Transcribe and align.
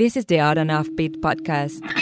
This 0.00 0.16
is 0.16 0.24
the 0.24 0.40
Odd 0.40 0.56
and 0.56 0.70
Offbeat 0.70 1.18
podcast. 1.20 1.99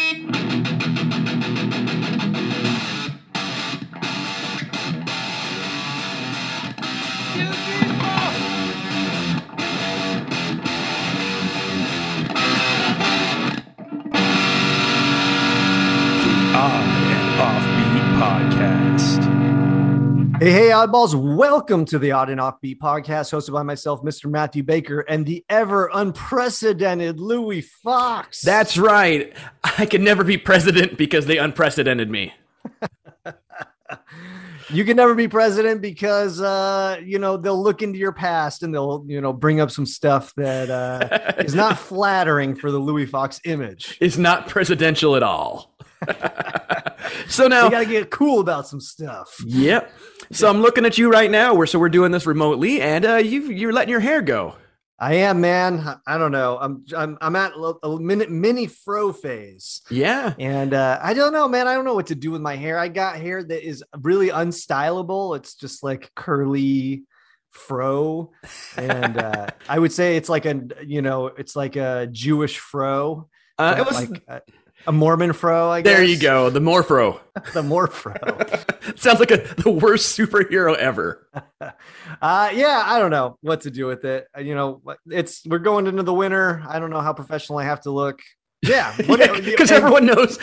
Hey, 20.39 20.52
hey, 20.52 20.68
oddballs. 20.68 21.16
Welcome 21.16 21.84
to 21.86 21.98
the 21.98 22.12
Odd 22.12 22.30
and 22.30 22.41
Offbeat 22.41 22.79
podcast, 22.79 23.32
hosted 23.32 23.52
by 23.52 23.64
myself, 23.64 24.02
Mr. 24.02 24.30
Matthew 24.30 24.62
Baker, 24.62 25.00
and 25.00 25.27
the 25.27 25.45
ever 25.48 25.91
unprecedented 25.93 27.18
Louis 27.18 27.62
Fox. 27.62 28.43
That's 28.43 28.79
right. 28.79 29.37
I 29.64 29.84
can 29.84 30.05
never 30.05 30.23
be 30.23 30.38
president 30.38 30.96
because 30.96 31.27
they 31.27 31.38
unprecedented 31.38 32.09
me. 32.09 32.34
you 34.70 34.84
can 34.84 34.96
never 34.96 35.16
be 35.16 35.27
president 35.27 35.82
because, 35.82 36.41
uh, 36.41 37.01
you 37.05 37.18
know, 37.18 37.37
they'll 37.37 37.60
look 37.60 37.82
into 37.82 37.98
your 37.98 38.12
past 38.12 38.62
and 38.62 38.73
they'll, 38.73 39.05
you 39.09 39.20
know, 39.20 39.32
bring 39.32 39.60
up 39.60 39.73
some 39.73 39.87
stuff 39.87 40.32
that 40.37 40.70
uh, 40.70 41.32
is 41.38 41.57
not 41.57 41.79
flattering 41.80 42.55
for 42.55 42.70
the 42.70 42.79
Louis 42.79 43.07
Fox 43.07 43.41
image. 43.43 43.98
It's 44.01 44.18
not 44.18 44.46
presidential 44.46 45.16
at 45.16 45.24
all. 45.24 45.74
so 47.29 47.48
now, 47.48 47.65
You 47.65 47.70
got 47.70 47.80
to 47.80 47.87
get 47.87 48.11
cool 48.11 48.41
about 48.41 48.66
some 48.69 48.80
stuff. 48.80 49.37
yep. 49.47 49.91
So 50.33 50.48
I'm 50.48 50.61
looking 50.61 50.84
at 50.84 50.98
you 50.98 51.11
right 51.11 51.30
now. 51.30 51.55
We're 51.55 51.66
so 51.66 51.79
we're 51.79 51.88
doing 51.88 52.12
this 52.12 52.27
remotely, 52.27 52.80
and 52.83 53.05
uh, 53.07 53.16
you 53.16 53.45
you're 53.51 53.73
letting 53.73 53.91
your 53.91 54.01
hair 54.01 54.21
go. 54.23 54.57
I 55.01 55.15
am, 55.15 55.41
man. 55.41 55.87
I 56.09 56.19
don't 56.19 56.33
know. 56.33 56.59
I'm, 56.61 56.84
I'm, 56.97 57.16
I'm 57.21 57.37
at 57.37 57.52
a 57.84 57.98
minute 58.01 58.33
mini 58.33 58.66
fro 58.66 59.12
phase. 59.12 59.80
Yeah. 59.93 60.34
And 60.41 60.74
uh, 60.74 60.98
I 61.01 61.15
don't 61.15 61.33
know, 61.33 61.47
man. 61.47 61.69
I 61.69 61.74
don't 61.74 61.85
know 61.85 61.95
what 61.95 62.09
to 62.09 62.16
do 62.16 62.33
with 62.33 62.40
my 62.40 62.57
hair. 62.57 62.77
I 62.80 62.88
got 62.88 63.15
hair 63.16 63.40
that 63.45 63.65
is 63.65 63.85
really 64.01 64.31
unstylable. 64.31 65.37
It's 65.37 65.55
just 65.55 65.85
like 65.85 66.11
curly 66.17 67.05
fro, 67.51 68.33
and 68.77 69.17
uh, 69.19 69.47
I 69.69 69.79
would 69.79 69.93
say 69.93 70.17
it's 70.17 70.29
like 70.29 70.47
a 70.47 70.61
you 70.85 71.01
know, 71.01 71.27
it's 71.29 71.55
like 71.57 71.77
a 71.77 72.09
Jewish 72.11 72.59
fro, 72.59 73.29
Uh, 73.57 73.77
it 73.79 73.87
was. 73.87 74.11
like 74.11 74.43
a, 74.89 74.92
Mormon 74.92 75.33
fro. 75.33 75.70
I 75.70 75.83
guess 75.83 75.94
there 75.94 76.05
you 76.05 76.19
go. 76.19 76.50
The 76.50 76.61
Morphro 76.61 77.20
the 77.55 77.62
more 77.62 77.86
fro. 77.86 78.14
sounds 78.97 79.20
like 79.20 79.31
a, 79.31 79.36
the 79.62 79.70
worst 79.70 80.19
superhero 80.19 80.75
ever. 80.77 81.28
uh, 81.61 82.50
yeah, 82.55 82.83
I 82.84 82.98
don't 82.98 83.11
know 83.11 83.39
what 83.42 83.62
to 83.62 83.70
do 83.70 83.86
with 83.86 84.05
it. 84.05 84.27
Uh, 84.36 84.41
You 84.41 84.55
know, 84.55 84.83
it's 85.06 85.44
we're 85.47 85.59
going 85.59 85.86
into 85.86 86.03
the 86.03 86.14
winter. 86.14 86.62
I 86.69 86.78
don't 86.78 86.91
know 86.91 87.00
how 87.00 87.12
professional 87.12 87.59
I 87.59 87.64
have 87.64 87.83
to 87.83 87.91
look. 87.91 88.20
Yeah, 88.62 88.92
Because 88.97 89.70
and- 89.70 89.70
everyone 89.70 90.06
knows, 90.06 90.36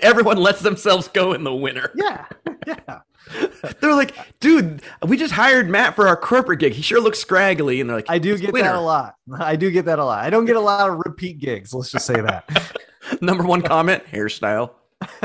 everyone 0.00 0.36
lets 0.36 0.60
themselves 0.60 1.08
go 1.08 1.32
in 1.32 1.42
the 1.42 1.54
winter. 1.54 1.90
Yeah, 1.96 2.26
yeah. 2.66 3.00
They're 3.80 3.94
like, 3.94 4.14
dude, 4.40 4.80
we 5.06 5.16
just 5.16 5.34
hired 5.34 5.68
Matt 5.68 5.96
for 5.96 6.06
our 6.08 6.16
corporate 6.16 6.60
gig. 6.60 6.72
He 6.74 6.82
sure 6.82 7.00
looks 7.00 7.18
scraggly. 7.18 7.80
And 7.80 7.90
they're 7.90 7.96
like, 7.96 8.06
I 8.08 8.18
do 8.18 8.38
get 8.38 8.52
winter." 8.52 8.70
that 8.70 8.76
a 8.76 8.80
lot. 8.80 9.16
I 9.38 9.56
do 9.56 9.70
get 9.70 9.86
that 9.86 9.98
a 9.98 10.04
lot. 10.04 10.24
I 10.24 10.30
don't 10.30 10.44
get 10.44 10.54
a 10.56 10.60
lot 10.60 10.88
of 10.88 10.98
repeat 11.04 11.38
gigs. 11.38 11.74
Let's 11.74 11.90
just 11.90 12.06
say 12.06 12.20
that. 12.20 12.48
Number 13.20 13.44
one 13.44 13.62
comment, 13.62 14.04
hairstyle. 14.12 14.70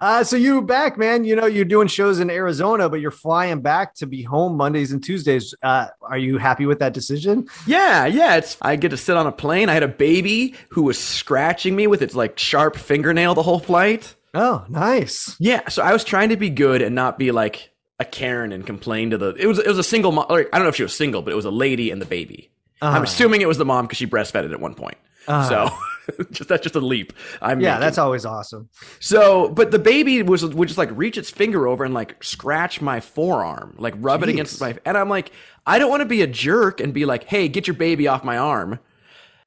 uh, 0.00 0.24
so 0.24 0.36
you 0.36 0.60
back, 0.62 0.98
man. 0.98 1.24
You 1.24 1.36
know 1.36 1.46
you're 1.46 1.64
doing 1.64 1.86
shows 1.88 2.18
in 2.18 2.30
Arizona, 2.30 2.88
but 2.88 3.00
you're 3.00 3.10
flying 3.12 3.60
back 3.60 3.94
to 3.96 4.06
be 4.06 4.22
home 4.22 4.56
Mondays 4.56 4.90
and 4.92 5.02
Tuesdays. 5.02 5.54
Uh, 5.62 5.86
are 6.02 6.18
you 6.18 6.38
happy 6.38 6.66
with 6.66 6.80
that 6.80 6.94
decision? 6.94 7.46
Yeah, 7.66 8.06
yeah. 8.06 8.36
It's 8.36 8.56
I 8.60 8.76
get 8.76 8.88
to 8.90 8.96
sit 8.96 9.16
on 9.16 9.26
a 9.26 9.32
plane. 9.32 9.68
I 9.68 9.74
had 9.74 9.82
a 9.84 9.88
baby 9.88 10.54
who 10.70 10.82
was 10.82 10.98
scratching 10.98 11.76
me 11.76 11.86
with 11.86 12.02
its 12.02 12.14
like 12.14 12.38
sharp 12.38 12.76
fingernail 12.76 13.34
the 13.34 13.42
whole 13.44 13.60
flight. 13.60 14.16
Oh, 14.34 14.64
nice. 14.68 15.36
Yeah, 15.38 15.68
so 15.68 15.82
I 15.82 15.92
was 15.92 16.04
trying 16.04 16.28
to 16.30 16.36
be 16.36 16.50
good 16.50 16.82
and 16.82 16.94
not 16.94 17.18
be 17.18 17.30
like 17.32 17.70
a 17.98 18.04
Karen 18.04 18.52
and 18.52 18.66
complain 18.66 19.10
to 19.10 19.18
the. 19.18 19.28
It 19.34 19.46
was 19.46 19.58
it 19.60 19.66
was 19.68 19.78
a 19.78 19.84
single 19.84 20.10
mom. 20.12 20.26
Like, 20.28 20.48
I 20.52 20.58
don't 20.58 20.64
know 20.64 20.70
if 20.70 20.76
she 20.76 20.82
was 20.82 20.94
single, 20.96 21.22
but 21.22 21.32
it 21.32 21.36
was 21.36 21.44
a 21.44 21.50
lady 21.50 21.90
and 21.92 22.02
the 22.02 22.06
baby. 22.06 22.50
I'm 22.82 22.94
Uh-huh. 22.94 23.02
assuming 23.04 23.40
it 23.42 23.48
was 23.48 23.58
the 23.58 23.64
mom 23.64 23.86
because 23.86 23.98
she 23.98 24.06
breastfed 24.06 24.44
it 24.44 24.50
at 24.52 24.60
one 24.60 24.74
point. 24.74 24.98
Uh-huh. 25.28 25.68
So 26.10 26.24
just 26.30 26.48
that's 26.48 26.62
just 26.62 26.74
a 26.74 26.80
leap. 26.80 27.12
I'm 27.42 27.60
Yeah, 27.60 27.72
making. 27.74 27.80
that's 27.82 27.98
always 27.98 28.24
awesome. 28.24 28.68
So, 29.00 29.48
but 29.50 29.70
the 29.70 29.78
baby 29.78 30.22
was 30.22 30.44
would 30.44 30.68
just 30.68 30.78
like 30.78 30.90
reach 30.96 31.18
its 31.18 31.30
finger 31.30 31.66
over 31.68 31.84
and 31.84 31.92
like 31.94 32.22
scratch 32.24 32.80
my 32.80 33.00
forearm, 33.00 33.74
like 33.78 33.94
rub 33.98 34.22
it 34.22 34.28
against 34.28 34.60
my. 34.60 34.76
And 34.84 34.96
I'm 34.96 35.08
like, 35.08 35.30
I 35.66 35.78
don't 35.78 35.90
want 35.90 36.00
to 36.00 36.06
be 36.06 36.22
a 36.22 36.26
jerk 36.26 36.80
and 36.80 36.94
be 36.94 37.04
like, 37.04 37.24
"Hey, 37.24 37.48
get 37.48 37.66
your 37.66 37.74
baby 37.76 38.08
off 38.08 38.24
my 38.24 38.38
arm." 38.38 38.78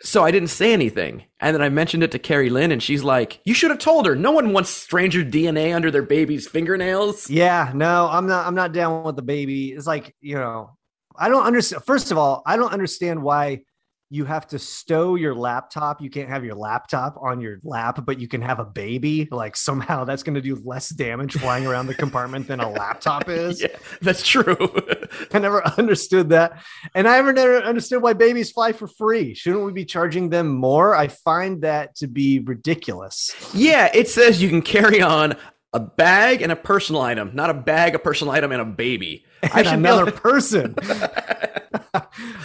So 0.03 0.23
I 0.23 0.31
didn't 0.31 0.49
say 0.49 0.73
anything, 0.73 1.25
and 1.39 1.53
then 1.53 1.61
I 1.61 1.69
mentioned 1.69 2.01
it 2.01 2.09
to 2.11 2.19
Carrie 2.19 2.49
Lynn, 2.49 2.71
and 2.71 2.81
she's 2.81 3.03
like, 3.03 3.39
"You 3.45 3.53
should 3.53 3.69
have 3.69 3.79
told 3.79 4.07
her. 4.07 4.15
No 4.15 4.31
one 4.31 4.51
wants 4.51 4.69
stranger 4.71 5.23
DNA 5.23 5.75
under 5.75 5.91
their 5.91 6.01
baby's 6.03 6.47
fingernails." 6.47 7.29
Yeah, 7.29 7.71
no, 7.75 8.07
I'm 8.11 8.25
not. 8.27 8.45
I'm 8.47 8.55
not 8.55 8.71
down 8.73 9.03
with 9.03 9.15
the 9.15 9.21
baby. 9.21 9.71
It's 9.71 9.85
like 9.87 10.15
you 10.19 10.35
know, 10.35 10.75
I 11.15 11.29
don't 11.29 11.43
understand. 11.45 11.83
First 11.85 12.11
of 12.11 12.17
all, 12.17 12.41
I 12.47 12.55
don't 12.57 12.71
understand 12.73 13.21
why 13.21 13.61
you 14.11 14.25
have 14.25 14.45
to 14.45 14.59
stow 14.59 15.15
your 15.15 15.33
laptop. 15.33 16.01
You 16.01 16.09
can't 16.09 16.27
have 16.27 16.43
your 16.43 16.55
laptop 16.55 17.17
on 17.21 17.39
your 17.39 17.59
lap, 17.63 18.03
but 18.05 18.19
you 18.19 18.27
can 18.27 18.41
have 18.41 18.59
a 18.59 18.65
baby. 18.65 19.29
Like 19.31 19.55
somehow 19.55 20.03
that's 20.03 20.21
going 20.21 20.35
to 20.35 20.41
do 20.41 20.61
less 20.65 20.89
damage 20.89 21.37
flying 21.37 21.65
around 21.65 21.87
the 21.87 21.95
compartment 21.95 22.47
than 22.47 22.59
a 22.59 22.69
laptop 22.69 23.29
is. 23.29 23.61
Yeah, 23.61 23.69
that's 24.01 24.27
true. 24.27 24.57
I 25.33 25.39
never 25.39 25.65
understood 25.77 26.29
that, 26.29 26.61
and 26.93 27.07
I 27.07 27.19
ever 27.19 27.31
never 27.31 27.59
understood 27.63 28.03
why 28.03 28.11
babies 28.11 28.51
fly 28.51 28.73
for 28.73 28.87
free. 28.87 29.33
Shouldn't 29.33 29.65
we 29.65 29.71
be 29.71 29.85
charging 29.85 30.29
them 30.29 30.49
more? 30.49 30.93
I 30.93 31.07
find 31.07 31.61
that 31.61 31.95
to 31.95 32.07
be 32.07 32.39
ridiculous. 32.39 33.33
yeah, 33.53 33.89
it 33.93 34.09
says 34.09 34.41
you 34.41 34.49
can 34.49 34.61
carry 34.61 35.01
on 35.01 35.37
a 35.71 35.79
bag 35.79 36.41
and 36.41 36.51
a 36.51 36.55
personal 36.57 37.01
item, 37.01 37.31
not 37.33 37.49
a 37.49 37.53
bag, 37.53 37.95
a 37.95 37.99
personal 37.99 38.33
item, 38.33 38.51
and 38.51 38.61
a 38.61 38.65
baby. 38.65 39.25
and 39.41 39.65
should 39.65 39.67
another 39.67 40.11
person. 40.11 40.75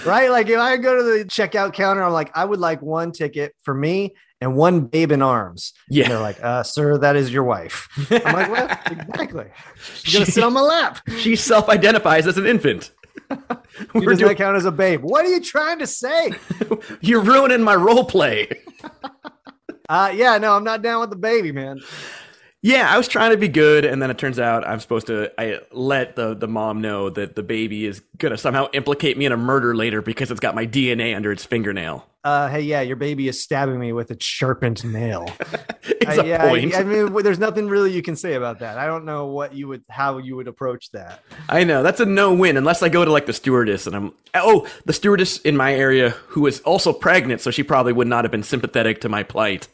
Right? 0.06 0.30
Like 0.30 0.48
if 0.48 0.58
I 0.58 0.76
go 0.76 0.96
to 0.96 1.02
the 1.02 1.24
checkout 1.24 1.72
counter, 1.74 2.02
I'm 2.02 2.12
like, 2.12 2.30
I 2.36 2.44
would 2.44 2.60
like 2.60 2.80
one 2.82 3.12
ticket 3.12 3.54
for 3.62 3.74
me 3.74 4.14
and 4.40 4.54
one 4.56 4.80
babe 4.82 5.12
in 5.12 5.22
arms. 5.22 5.72
And 5.88 5.96
Yeah. 5.96 6.08
they're 6.08 6.20
like, 6.20 6.42
uh, 6.42 6.62
sir, 6.62 6.98
that 6.98 7.16
is 7.16 7.32
your 7.32 7.44
wife. 7.44 7.88
I'm 8.10 8.34
like, 8.34 8.50
well, 8.50 8.78
exactly. 8.90 9.46
She's 10.02 10.14
gonna 10.14 10.26
sit 10.26 10.44
on 10.44 10.52
my 10.52 10.60
lap. 10.60 11.00
She 11.18 11.36
self-identifies 11.36 12.26
as 12.26 12.38
an 12.38 12.46
infant. 12.46 12.92
We're 13.94 14.10
does 14.10 14.18
doing- 14.18 14.36
count 14.36 14.56
as 14.56 14.64
a 14.66 14.72
babe. 14.72 15.02
What 15.02 15.24
are 15.24 15.28
you 15.28 15.40
trying 15.40 15.78
to 15.80 15.86
say? 15.86 16.32
You're 17.00 17.22
ruining 17.22 17.62
my 17.62 17.74
role 17.74 18.04
play. 18.04 18.48
Uh, 19.88 20.12
yeah, 20.14 20.36
no, 20.38 20.54
I'm 20.54 20.64
not 20.64 20.82
down 20.82 21.00
with 21.00 21.10
the 21.10 21.16
baby, 21.16 21.52
man. 21.52 21.80
Yeah, 22.66 22.93
I 22.93 22.97
was 22.99 23.06
trying 23.06 23.31
to 23.31 23.37
be 23.37 23.47
good, 23.47 23.84
and 23.84 24.03
then 24.03 24.10
it 24.10 24.19
turns 24.19 24.41
out 24.41 24.66
I'm 24.66 24.81
supposed 24.81 25.06
to. 25.06 25.31
I 25.41 25.60
let 25.71 26.16
the 26.16 26.34
the 26.34 26.49
mom 26.49 26.81
know 26.81 27.09
that 27.10 27.37
the 27.37 27.44
baby 27.44 27.87
is 27.87 28.03
gonna 28.19 28.37
somehow 28.37 28.66
implicate 28.72 29.16
me 29.16 29.25
in 29.25 29.31
a 29.31 29.37
murder 29.37 29.77
later 29.77 30.03
because 30.03 30.32
it's 30.32 30.41
got 30.41 30.56
my 30.56 30.66
DNA 30.66 31.15
under 31.15 31.31
its 31.31 31.44
fingernail. 31.44 32.04
Uh, 32.25 32.49
hey, 32.49 32.62
yeah, 32.62 32.81
your 32.81 32.97
baby 32.97 33.28
is 33.28 33.41
stabbing 33.41 33.78
me 33.78 33.93
with 33.93 34.10
its 34.10 34.27
sharpened 34.27 34.84
nail. 34.84 35.31
It's 35.88 36.19
Uh, 36.19 36.22
a 36.22 36.27
yeah, 36.27 36.49
point. 36.49 36.75
I, 36.75 36.81
I 36.81 36.82
mean, 36.82 37.12
there's 37.22 37.38
nothing 37.38 37.69
really 37.69 37.93
you 37.93 38.03
can 38.03 38.16
say 38.16 38.34
about 38.34 38.59
that. 38.59 38.77
I 38.77 38.87
don't 38.87 39.04
know 39.04 39.27
what 39.27 39.54
you 39.54 39.69
would, 39.69 39.84
how 39.88 40.19
you 40.19 40.34
would 40.34 40.48
approach 40.48 40.91
that. 40.91 41.22
I 41.48 41.62
know 41.62 41.84
that's 41.84 42.00
a 42.00 42.04
no 42.06 42.34
win 42.34 42.56
unless 42.56 42.83
I 42.83 42.88
go 42.88 43.04
to 43.04 43.10
like 43.12 43.27
the 43.27 43.33
stewardess 43.33 43.87
and 43.87 43.94
I'm 43.94 44.12
oh 44.34 44.66
the 44.84 44.93
stewardess 44.93 45.38
in 45.38 45.56
my 45.56 45.72
area 45.72 46.10
who 46.28 46.47
is 46.48 46.59
also 46.60 46.93
pregnant, 46.93 47.41
so 47.41 47.53
she 47.53 47.62
probably 47.62 47.93
would 47.93 48.09
not 48.09 48.25
have 48.25 48.33
been 48.33 48.43
sympathetic 48.43 49.00
to 49.03 49.09
my 49.09 49.22
plight. 49.22 49.69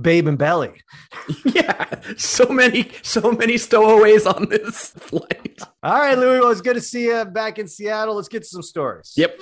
Babe 0.00 0.28
and 0.28 0.38
belly. 0.38 0.80
Yeah, 1.44 2.00
so 2.16 2.46
many 2.46 2.90
so 3.02 3.32
many 3.32 3.58
stowaways 3.58 4.26
on 4.26 4.48
this 4.48 4.90
flight. 4.98 5.60
All 5.82 5.98
right, 5.98 6.16
Louis. 6.16 6.40
Well, 6.40 6.50
it's 6.50 6.60
good 6.60 6.74
to 6.74 6.80
see 6.80 7.04
you 7.06 7.24
back 7.24 7.58
in 7.58 7.66
Seattle. 7.68 8.14
Let's 8.14 8.28
get 8.28 8.42
to 8.42 8.48
some 8.48 8.62
stories. 8.62 9.12
Yep. 9.16 9.38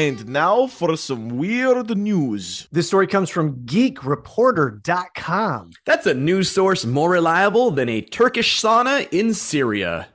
And 0.00 0.28
now 0.28 0.66
for 0.66 0.96
some 0.96 1.36
weird 1.36 1.94
news. 1.94 2.66
This 2.72 2.86
story 2.86 3.06
comes 3.06 3.28
from 3.28 3.66
geekreporter.com. 3.66 5.72
That's 5.84 6.06
a 6.06 6.14
news 6.14 6.50
source 6.50 6.86
more 6.86 7.10
reliable 7.10 7.70
than 7.70 7.90
a 7.90 8.00
Turkish 8.00 8.62
sauna 8.62 9.06
in 9.12 9.34
Syria. 9.34 10.08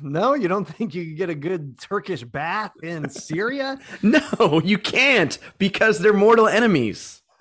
No, 0.00 0.32
you 0.32 0.48
don't 0.48 0.64
think 0.64 0.94
you 0.94 1.04
could 1.04 1.18
get 1.18 1.28
a 1.28 1.34
good 1.34 1.78
Turkish 1.78 2.24
bath 2.24 2.72
in 2.82 3.10
Syria? 3.10 3.78
No, 4.02 4.62
you 4.64 4.78
can't 4.78 5.36
because 5.58 5.98
they're 5.98 6.14
mortal 6.14 6.48
enemies. 6.48 7.20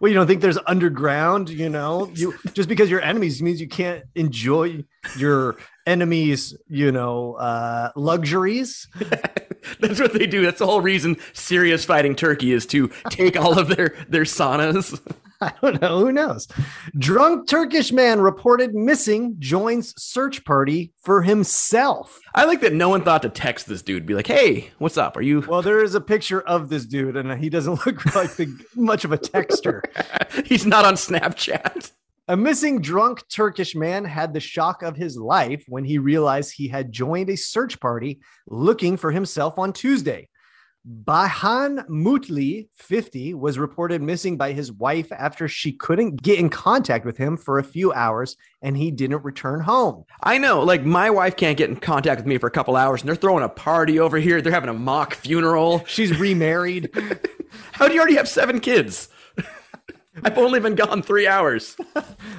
Well, 0.00 0.10
you 0.10 0.16
don't 0.16 0.26
think 0.26 0.40
there's 0.40 0.58
underground, 0.66 1.48
you 1.48 1.68
know? 1.68 2.10
You 2.14 2.34
just 2.52 2.68
because 2.68 2.90
you're 2.90 3.00
enemies 3.00 3.40
means 3.40 3.60
you 3.60 3.68
can't 3.68 4.04
enjoy 4.14 4.84
your 5.16 5.56
enemies, 5.86 6.54
you 6.68 6.92
know, 6.92 7.34
uh 7.34 7.90
luxuries. 7.96 8.88
That's 9.84 10.00
what 10.00 10.14
they 10.14 10.26
do. 10.26 10.42
That's 10.42 10.58
the 10.58 10.66
whole 10.66 10.80
reason 10.80 11.16
Syria's 11.34 11.84
fighting 11.84 12.14
Turkey 12.14 12.52
is 12.52 12.64
to 12.66 12.88
take 13.10 13.36
all 13.36 13.58
of 13.58 13.68
their 13.68 13.94
their 14.08 14.22
saunas. 14.22 14.98
I 15.40 15.52
don't 15.60 15.82
know. 15.82 15.98
Who 15.98 16.12
knows? 16.12 16.48
Drunk 16.96 17.48
Turkish 17.48 17.92
man 17.92 18.20
reported 18.20 18.74
missing 18.74 19.36
joins 19.40 19.92
search 19.98 20.42
party 20.44 20.92
for 21.02 21.20
himself. 21.22 22.18
I 22.34 22.44
like 22.44 22.62
that 22.62 22.72
no 22.72 22.88
one 22.88 23.02
thought 23.02 23.22
to 23.22 23.28
text 23.28 23.66
this 23.66 23.82
dude, 23.82 24.06
be 24.06 24.14
like, 24.14 24.26
"Hey, 24.26 24.70
what's 24.78 24.96
up? 24.96 25.18
Are 25.18 25.22
you?" 25.22 25.44
Well, 25.46 25.60
there 25.60 25.82
is 25.82 25.94
a 25.94 26.00
picture 26.00 26.40
of 26.40 26.70
this 26.70 26.86
dude, 26.86 27.16
and 27.16 27.32
he 27.38 27.50
doesn't 27.50 27.84
look 27.86 28.14
like 28.14 28.36
the, 28.36 28.46
much 28.74 29.04
of 29.04 29.12
a 29.12 29.18
texter. 29.18 29.82
He's 30.46 30.64
not 30.64 30.86
on 30.86 30.94
Snapchat. 30.94 31.90
A 32.26 32.38
missing 32.38 32.80
drunk 32.80 33.22
Turkish 33.28 33.74
man 33.74 34.06
had 34.06 34.32
the 34.32 34.40
shock 34.40 34.82
of 34.82 34.96
his 34.96 35.18
life 35.18 35.62
when 35.68 35.84
he 35.84 35.98
realized 35.98 36.54
he 36.54 36.68
had 36.68 36.90
joined 36.90 37.28
a 37.28 37.36
search 37.36 37.78
party 37.80 38.20
looking 38.48 38.96
for 38.96 39.12
himself 39.12 39.58
on 39.58 39.74
Tuesday. 39.74 40.30
Beyhan 40.86 41.86
Mutlu, 41.86 42.68
50, 42.76 43.34
was 43.34 43.58
reported 43.58 44.00
missing 44.00 44.38
by 44.38 44.52
his 44.52 44.72
wife 44.72 45.12
after 45.12 45.48
she 45.48 45.72
couldn't 45.72 46.22
get 46.22 46.38
in 46.38 46.48
contact 46.48 47.04
with 47.04 47.18
him 47.18 47.36
for 47.36 47.58
a 47.58 47.64
few 47.64 47.92
hours 47.92 48.36
and 48.62 48.74
he 48.74 48.90
didn't 48.90 49.22
return 49.22 49.60
home. 49.60 50.04
I 50.22 50.38
know, 50.38 50.62
like 50.62 50.82
my 50.82 51.10
wife 51.10 51.36
can't 51.36 51.58
get 51.58 51.68
in 51.68 51.76
contact 51.76 52.20
with 52.20 52.26
me 52.26 52.38
for 52.38 52.46
a 52.46 52.50
couple 52.50 52.74
hours, 52.74 53.02
and 53.02 53.08
they're 53.08 53.16
throwing 53.16 53.44
a 53.44 53.50
party 53.50 53.98
over 53.98 54.16
here. 54.16 54.40
They're 54.40 54.50
having 54.50 54.70
a 54.70 54.74
mock 54.74 55.12
funeral. 55.12 55.84
She's 55.86 56.18
remarried. 56.18 56.88
How 57.72 57.86
do 57.86 57.92
you 57.92 58.00
already 58.00 58.16
have 58.16 58.28
seven 58.28 58.60
kids? 58.60 59.10
I've 60.22 60.38
only 60.38 60.60
been 60.60 60.74
gone 60.74 61.02
three 61.02 61.26
hours. 61.26 61.76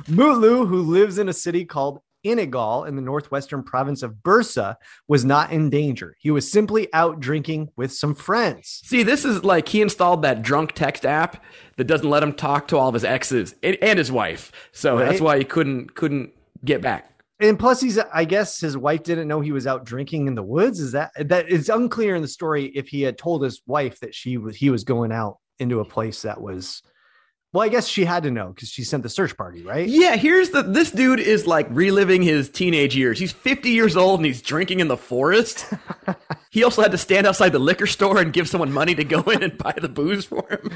Mutlu, 0.08 0.68
who 0.68 0.82
lives 0.82 1.18
in 1.18 1.30
a 1.30 1.34
city 1.34 1.66
called 1.66 2.00
Inegol 2.26 2.88
in 2.88 2.96
the 2.96 3.02
northwestern 3.02 3.64
province 3.64 4.02
of 4.02 4.16
Bursa, 4.24 4.76
was 5.08 5.24
not 5.26 5.52
in 5.52 5.70
danger. 5.70 6.16
He 6.20 6.32
was 6.32 6.50
simply 6.52 6.92
out 6.94 7.20
drinking 7.20 7.70
with 7.76 7.92
some 7.92 8.16
friends. 8.16 8.82
See, 8.84 9.04
this 9.04 9.26
is 9.26 9.44
like 9.44 9.68
he 9.68 9.82
installed 9.82 10.22
that 10.24 10.42
drunk 10.42 10.72
text 10.74 11.06
app 11.06 11.44
that 11.78 11.84
doesn't 11.86 12.10
let 12.10 12.24
him 12.24 12.34
talk 12.34 12.68
to 12.70 12.78
all 12.78 12.88
of 12.88 12.94
his 12.96 13.04
exes 13.04 13.56
and, 13.62 13.78
and 13.82 14.00
his 14.00 14.12
wife. 14.12 14.52
So 14.72 14.98
Right. 14.98 15.06
that's 15.06 15.22
why 15.22 15.38
he 15.38 15.44
couldn't 15.44 15.94
couldn't 15.96 16.32
get 16.64 16.82
back. 16.82 17.12
And 17.40 17.60
plus, 17.60 17.82
he's 17.82 18.00
I 18.00 18.24
guess 18.26 18.60
his 18.60 18.78
wife 18.78 19.04
didn't 19.04 19.28
know 19.28 19.42
he 19.42 19.52
was 19.52 19.68
out 19.68 19.84
drinking 19.86 20.28
in 20.28 20.36
the 20.36 20.42
woods. 20.44 20.80
Is 20.80 20.94
that 20.94 21.12
that 21.20 21.52
it's 21.52 21.70
unclear 21.70 22.16
in 22.16 22.22
the 22.22 22.28
story 22.28 22.66
if 22.74 22.88
he 22.88 23.02
had 23.02 23.18
told 23.18 23.44
his 23.44 23.62
wife 23.68 24.00
that 24.00 24.16
she 24.16 24.38
was 24.38 24.56
he 24.56 24.70
was 24.70 24.84
going 24.84 25.12
out 25.12 25.38
into 25.60 25.80
a 25.80 25.86
place 25.86 26.22
that 26.24 26.42
was 26.42 26.82
well, 27.56 27.64
I 27.64 27.70
guess 27.70 27.88
she 27.88 28.04
had 28.04 28.24
to 28.24 28.32
know 28.32 28.50
because 28.50 28.68
she 28.68 28.84
sent 28.84 29.04
the 29.04 29.10
search 29.10 29.38
party, 29.38 29.64
right? 29.64 29.88
Yeah, 29.88 30.18
here's 30.18 30.50
the 30.50 30.62
this 30.62 30.92
dude 30.92 31.22
is 31.22 31.48
like 31.48 31.68
reliving 31.70 32.22
his 32.22 32.50
teenage 32.50 32.98
years. 32.98 33.18
He's 33.18 33.32
50 33.32 33.70
years 33.70 33.96
old 33.96 34.20
and 34.20 34.26
he's 34.26 34.42
drinking 34.42 34.82
in 34.82 34.90
the 34.90 34.98
forest. 34.98 35.74
he 36.52 36.66
also 36.66 36.82
had 36.82 36.92
to 36.92 36.98
stand 36.98 37.26
outside 37.26 37.54
the 37.54 37.60
liquor 37.60 37.88
store 37.88 38.20
and 38.20 38.34
give 38.34 38.50
someone 38.50 38.74
money 38.74 38.94
to 38.96 39.06
go 39.06 39.22
in 39.22 39.42
and 39.42 39.58
buy 39.58 39.74
the 39.80 39.88
booze 39.88 40.26
for 40.26 40.46
him. 40.50 40.70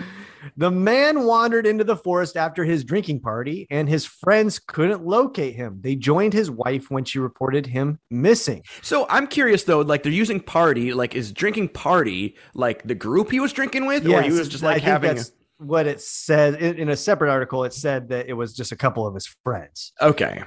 The 0.56 0.72
man 0.72 1.26
wandered 1.26 1.68
into 1.68 1.84
the 1.84 1.98
forest 1.98 2.38
after 2.38 2.64
his 2.64 2.86
drinking 2.86 3.20
party, 3.20 3.68
and 3.70 3.90
his 3.90 4.06
friends 4.06 4.58
couldn't 4.58 5.06
locate 5.06 5.56
him. 5.56 5.80
They 5.82 5.96
joined 5.96 6.32
his 6.32 6.50
wife 6.50 6.90
when 6.90 7.04
she 7.04 7.20
reported 7.20 7.66
him 7.66 8.00
missing. 8.10 8.64
So 8.82 9.06
I'm 9.10 9.28
curious 9.28 9.66
though, 9.66 9.82
like 9.82 10.04
they're 10.04 10.14
using 10.14 10.40
party, 10.40 10.94
like 10.94 11.14
is 11.14 11.34
drinking 11.34 11.70
party 11.70 12.38
like 12.54 12.84
the 12.84 12.96
group 12.96 13.32
he 13.32 13.42
was 13.42 13.52
drinking 13.52 13.86
with, 13.86 14.08
or 14.08 14.22
he 14.22 14.32
was 14.32 14.48
just 14.48 14.64
I 14.64 14.68
like 14.68 14.76
think 14.76 14.86
having. 14.86 15.16
that's 15.16 15.32
what 15.60 15.88
it 15.88 16.02
said 16.02 16.56
in, 16.56 16.78
in 16.78 16.90
a 16.90 16.96
separate 16.96 17.30
article. 17.32 17.64
It 17.64 17.74
said 17.74 18.10
that 18.10 18.28
it 18.28 18.34
was 18.34 18.56
just 18.56 18.72
a 18.72 18.76
couple 18.76 19.06
of 19.06 19.14
his 19.14 19.28
friends. 19.44 19.94
okay, 20.02 20.44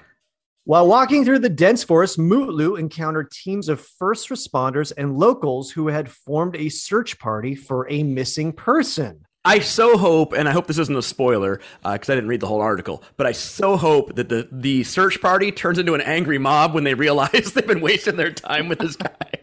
While 0.64 0.88
walking 0.88 1.24
through 1.24 1.40
the 1.40 1.48
dense 1.48 1.84
forest, 1.84 2.18
Mutlu 2.18 2.78
encountered 2.78 3.30
teams 3.30 3.68
of 3.68 3.80
first 3.80 4.28
responders 4.28 4.92
and 4.96 5.18
locals 5.18 5.70
who 5.72 5.88
had 5.88 6.10
formed 6.10 6.56
a 6.56 6.68
search 6.68 7.18
party 7.18 7.54
for 7.54 7.88
a 7.90 8.02
missing 8.02 8.52
person. 8.52 9.24
I 9.44 9.58
so 9.58 9.98
hope, 9.98 10.32
and 10.34 10.48
I 10.48 10.52
hope 10.52 10.68
this 10.68 10.78
isn't 10.78 10.96
a 10.96 11.02
spoiler 11.02 11.60
uh, 11.84 11.94
because 11.94 12.08
I 12.08 12.14
didn't 12.14 12.28
read 12.28 12.40
the 12.40 12.46
whole 12.46 12.60
article, 12.60 13.02
but 13.16 13.26
I 13.26 13.32
so 13.32 13.76
hope 13.76 14.14
that 14.14 14.28
the 14.28 14.48
the 14.52 14.84
search 14.84 15.20
party 15.20 15.50
turns 15.50 15.78
into 15.78 15.94
an 15.94 16.00
angry 16.00 16.38
mob 16.38 16.74
when 16.74 16.84
they 16.84 16.94
realize 16.94 17.52
they've 17.54 17.66
been 17.66 17.80
wasting 17.80 18.14
their 18.14 18.30
time 18.30 18.68
with 18.68 18.78
this 18.78 18.94
guy. 18.94 19.41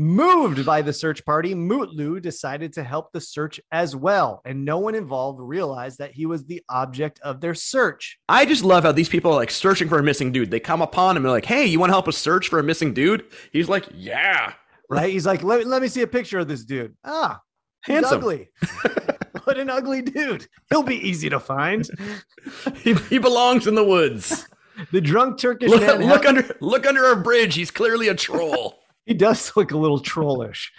Moved 0.00 0.64
by 0.64 0.80
the 0.80 0.94
search 0.94 1.22
party, 1.26 1.54
Mutlu 1.54 2.22
decided 2.22 2.72
to 2.72 2.82
help 2.82 3.12
the 3.12 3.20
search 3.20 3.60
as 3.70 3.94
well, 3.94 4.40
and 4.46 4.64
no 4.64 4.78
one 4.78 4.94
involved 4.94 5.40
realized 5.42 5.98
that 5.98 6.12
he 6.12 6.24
was 6.24 6.46
the 6.46 6.62
object 6.70 7.20
of 7.20 7.42
their 7.42 7.52
search. 7.54 8.18
I 8.26 8.46
just 8.46 8.64
love 8.64 8.84
how 8.84 8.92
these 8.92 9.10
people 9.10 9.30
are 9.30 9.36
like 9.36 9.50
searching 9.50 9.90
for 9.90 9.98
a 9.98 10.02
missing 10.02 10.32
dude. 10.32 10.50
They 10.50 10.58
come 10.58 10.80
upon 10.80 11.10
him 11.10 11.16
and 11.18 11.24
they're 11.26 11.32
like, 11.32 11.44
"Hey, 11.44 11.66
you 11.66 11.78
want 11.78 11.90
to 11.90 11.94
help 11.94 12.08
us 12.08 12.16
search 12.16 12.48
for 12.48 12.58
a 12.58 12.62
missing 12.62 12.94
dude?" 12.94 13.26
He's 13.52 13.68
like, 13.68 13.88
"Yeah." 13.94 14.54
Right? 14.88 15.12
He's 15.12 15.26
like, 15.26 15.42
let, 15.42 15.66
let 15.66 15.82
me 15.82 15.88
see 15.88 16.00
a 16.00 16.06
picture 16.06 16.38
of 16.38 16.48
this 16.48 16.64
dude. 16.64 16.96
Ah, 17.04 17.42
he's 17.84 17.96
Handsome. 17.96 18.20
ugly. 18.20 18.48
what 19.44 19.58
an 19.58 19.68
ugly 19.68 20.00
dude. 20.00 20.46
He'll 20.70 20.82
be 20.82 20.96
easy 20.96 21.28
to 21.28 21.38
find. 21.38 21.86
He, 22.76 22.94
he 22.94 23.18
belongs 23.18 23.66
in 23.66 23.74
the 23.74 23.84
woods. 23.84 24.46
The 24.92 25.00
drunk 25.02 25.38
Turkish 25.38 25.68
Look, 25.68 25.82
man. 25.82 26.08
look 26.08 26.24
under 26.24 26.56
look 26.60 26.86
under 26.86 27.12
a 27.12 27.16
bridge. 27.16 27.54
He's 27.54 27.70
clearly 27.70 28.08
a 28.08 28.14
troll. 28.14 28.79
He 29.10 29.14
does 29.14 29.50
look 29.56 29.72
a 29.72 29.76
little 29.76 29.98
trollish. 29.98 30.72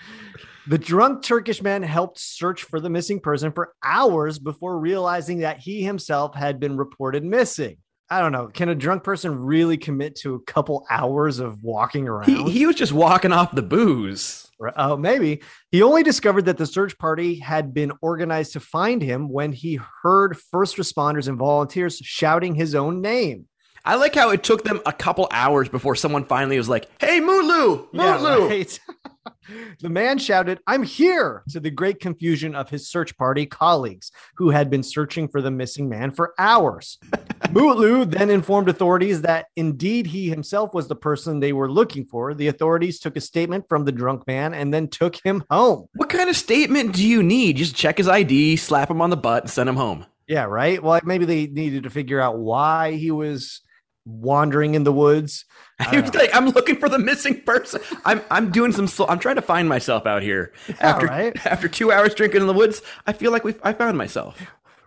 The 0.65 0.77
drunk 0.77 1.21
Turkish 1.21 1.61
man 1.61 1.83
helped 1.83 2.17
search 2.17 2.63
for 2.63 2.79
the 2.79 2.89
missing 2.89 3.19
person 3.19 3.51
for 3.51 3.73
hours 3.83 4.39
before 4.39 4.79
realizing 4.79 5.39
that 5.39 5.59
he 5.59 5.83
himself 5.83 6.33
had 6.33 6.57
been 6.57 6.77
reported 6.77 7.25
missing. 7.25 7.75
I 8.09 8.21
don't 8.21 8.31
know. 8.31 8.47
Can 8.47 8.69
a 8.69 8.75
drunk 8.75 9.03
person 9.03 9.37
really 9.37 9.75
commit 9.75 10.15
to 10.17 10.35
a 10.35 10.39
couple 10.39 10.85
hours 10.89 11.39
of 11.39 11.61
walking 11.61 12.07
around? 12.07 12.29
he, 12.29 12.49
he 12.49 12.65
was 12.65 12.77
just 12.77 12.93
walking 12.93 13.33
off 13.33 13.53
the 13.53 13.61
booze. 13.61 14.49
Oh, 14.77 14.95
maybe. 14.95 15.41
He 15.69 15.81
only 15.81 16.03
discovered 16.03 16.45
that 16.45 16.57
the 16.57 16.65
search 16.65 16.97
party 16.97 17.35
had 17.35 17.73
been 17.73 17.91
organized 18.01 18.53
to 18.53 18.61
find 18.61 19.01
him 19.01 19.27
when 19.27 19.51
he 19.51 19.77
heard 20.03 20.37
first 20.37 20.77
responders 20.77 21.27
and 21.27 21.37
volunteers 21.37 21.97
shouting 21.97 22.55
his 22.55 22.75
own 22.75 23.01
name. 23.01 23.47
I 23.83 23.95
like 23.95 24.15
how 24.15 24.29
it 24.29 24.43
took 24.43 24.63
them 24.63 24.81
a 24.85 24.93
couple 24.93 25.27
hours 25.31 25.69
before 25.69 25.95
someone 25.95 26.25
finally 26.25 26.57
was 26.57 26.69
like, 26.69 26.87
"Hey, 26.99 27.19
Mutlu, 27.19 27.89
Mutlu." 27.91 28.49
right. 28.49 28.79
the 29.81 29.89
man 29.89 30.17
shouted, 30.17 30.59
I'm 30.67 30.83
here 30.83 31.43
to 31.49 31.59
the 31.59 31.69
great 31.69 31.99
confusion 31.99 32.55
of 32.55 32.69
his 32.69 32.89
search 32.89 33.15
party 33.17 33.45
colleagues 33.45 34.11
who 34.35 34.49
had 34.49 34.69
been 34.69 34.83
searching 34.83 35.27
for 35.27 35.41
the 35.41 35.51
missing 35.51 35.89
man 35.89 36.11
for 36.11 36.33
hours. 36.37 36.97
Mutlu 37.51 38.09
then 38.09 38.29
informed 38.29 38.69
authorities 38.69 39.21
that 39.21 39.47
indeed 39.55 40.07
he 40.07 40.29
himself 40.29 40.73
was 40.73 40.87
the 40.87 40.95
person 40.95 41.39
they 41.39 41.53
were 41.53 41.71
looking 41.71 42.05
for. 42.05 42.33
The 42.33 42.47
authorities 42.47 42.99
took 42.99 43.17
a 43.17 43.21
statement 43.21 43.65
from 43.67 43.85
the 43.85 43.91
drunk 43.91 44.25
man 44.27 44.53
and 44.53 44.73
then 44.73 44.87
took 44.87 45.17
him 45.23 45.43
home. 45.49 45.87
What 45.95 46.09
kind 46.09 46.29
of 46.29 46.35
statement 46.35 46.93
do 46.93 47.05
you 47.05 47.23
need? 47.23 47.57
Just 47.57 47.75
check 47.75 47.97
his 47.97 48.07
ID, 48.07 48.55
slap 48.55 48.89
him 48.89 49.01
on 49.01 49.09
the 49.09 49.17
butt, 49.17 49.43
and 49.43 49.51
send 49.51 49.67
him 49.67 49.75
home. 49.75 50.05
Yeah, 50.27 50.45
right. 50.45 50.81
Well, 50.81 51.01
maybe 51.03 51.25
they 51.25 51.47
needed 51.47 51.83
to 51.83 51.89
figure 51.89 52.21
out 52.21 52.37
why 52.37 52.93
he 52.93 53.11
was 53.11 53.61
wandering 54.05 54.75
in 54.75 54.83
the 54.83 54.93
woods. 54.93 55.45
Was 55.91 56.09
uh, 56.09 56.11
like, 56.13 56.35
I'm 56.35 56.49
looking 56.49 56.75
for 56.75 56.89
the 56.89 56.99
missing 56.99 57.41
person. 57.41 57.81
I'm 58.05 58.21
I'm 58.29 58.51
doing 58.51 58.71
some. 58.71 58.87
Soul, 58.87 59.07
I'm 59.09 59.19
trying 59.19 59.35
to 59.35 59.41
find 59.41 59.67
myself 59.67 60.05
out 60.05 60.21
here. 60.21 60.53
after 60.79 61.07
right. 61.07 61.45
after 61.45 61.67
two 61.67 61.91
hours 61.91 62.13
drinking 62.13 62.41
in 62.41 62.47
the 62.47 62.53
woods, 62.53 62.81
I 63.07 63.13
feel 63.13 63.31
like 63.31 63.43
we 63.43 63.55
I 63.63 63.73
found 63.73 63.97
myself. 63.97 64.39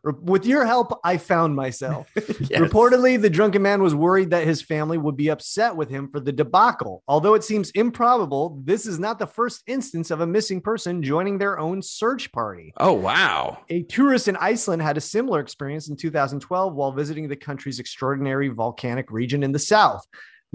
With 0.04 0.44
your 0.44 0.66
help, 0.66 1.00
I 1.04 1.16
found 1.16 1.54
myself. 1.54 2.10
Yes. 2.50 2.60
Reportedly, 2.60 3.20
the 3.20 3.30
drunken 3.30 3.62
man 3.62 3.82
was 3.82 3.94
worried 3.94 4.30
that 4.30 4.46
his 4.46 4.60
family 4.60 4.98
would 4.98 5.16
be 5.16 5.28
upset 5.28 5.74
with 5.74 5.88
him 5.88 6.08
for 6.08 6.20
the 6.20 6.32
debacle. 6.32 7.02
Although 7.08 7.34
it 7.34 7.44
seems 7.44 7.70
improbable, 7.70 8.60
this 8.64 8.86
is 8.86 8.98
not 8.98 9.18
the 9.18 9.26
first 9.26 9.62
instance 9.66 10.10
of 10.10 10.20
a 10.20 10.26
missing 10.26 10.60
person 10.60 11.02
joining 11.02 11.38
their 11.38 11.58
own 11.58 11.80
search 11.80 12.32
party. 12.32 12.72
Oh 12.78 12.92
wow. 12.92 13.58
A 13.70 13.82
tourist 13.84 14.28
in 14.28 14.36
Iceland 14.36 14.82
had 14.82 14.96
a 14.96 15.00
similar 15.00 15.40
experience 15.40 15.88
in 15.88 15.96
2012 15.96 16.74
while 16.74 16.92
visiting 16.92 17.28
the 17.28 17.36
country's 17.36 17.78
extraordinary 17.78 18.48
volcanic 18.48 19.10
region 19.10 19.42
in 19.42 19.52
the 19.52 19.58
south. 19.58 20.04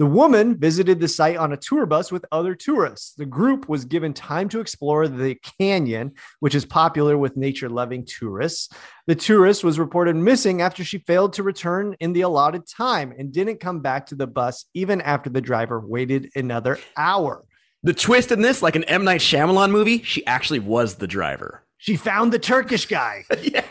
The 0.00 0.06
woman 0.06 0.56
visited 0.56 0.98
the 0.98 1.08
site 1.08 1.36
on 1.36 1.52
a 1.52 1.58
tour 1.58 1.84
bus 1.84 2.10
with 2.10 2.24
other 2.32 2.54
tourists. 2.54 3.12
The 3.12 3.26
group 3.26 3.68
was 3.68 3.84
given 3.84 4.14
time 4.14 4.48
to 4.48 4.60
explore 4.60 5.06
the 5.08 5.34
canyon, 5.58 6.12
which 6.38 6.54
is 6.54 6.64
popular 6.64 7.18
with 7.18 7.36
nature 7.36 7.68
loving 7.68 8.06
tourists. 8.06 8.70
The 9.06 9.14
tourist 9.14 9.62
was 9.62 9.78
reported 9.78 10.16
missing 10.16 10.62
after 10.62 10.84
she 10.84 11.00
failed 11.00 11.34
to 11.34 11.42
return 11.42 11.96
in 12.00 12.14
the 12.14 12.22
allotted 12.22 12.66
time 12.66 13.12
and 13.18 13.30
didn't 13.30 13.60
come 13.60 13.80
back 13.80 14.06
to 14.06 14.14
the 14.14 14.26
bus 14.26 14.64
even 14.72 15.02
after 15.02 15.28
the 15.28 15.42
driver 15.42 15.78
waited 15.78 16.30
another 16.34 16.78
hour. 16.96 17.44
The 17.82 17.92
twist 17.92 18.32
in 18.32 18.40
this, 18.40 18.62
like 18.62 18.76
an 18.76 18.84
M 18.84 19.04
Night 19.04 19.20
Shyamalan 19.20 19.70
movie, 19.70 20.00
she 20.00 20.24
actually 20.24 20.60
was 20.60 20.94
the 20.94 21.08
driver. 21.08 21.62
She 21.76 21.96
found 21.96 22.32
the 22.32 22.38
Turkish 22.38 22.86
guy. 22.86 23.24
yeah. 23.42 23.66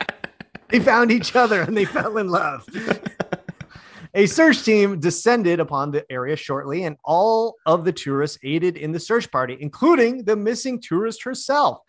They 0.67 0.79
found 0.79 1.09
each 1.09 1.35
other 1.35 1.63
and 1.63 1.75
they 1.75 1.85
fell 1.85 2.19
in 2.19 2.29
love. 2.29 2.69
A 4.15 4.25
search 4.25 4.63
team 4.63 4.99
descended 4.99 5.59
upon 5.59 5.91
the 5.91 6.03
area 6.11 6.35
shortly, 6.35 6.83
and 6.83 6.97
all 7.05 7.55
of 7.65 7.85
the 7.85 7.91
tourists 7.91 8.39
aided 8.43 8.75
in 8.77 8.91
the 8.91 8.99
search 8.99 9.31
party, 9.31 9.55
including 9.59 10.23
the 10.23 10.35
missing 10.35 10.81
tourist 10.81 11.23
herself. 11.23 11.79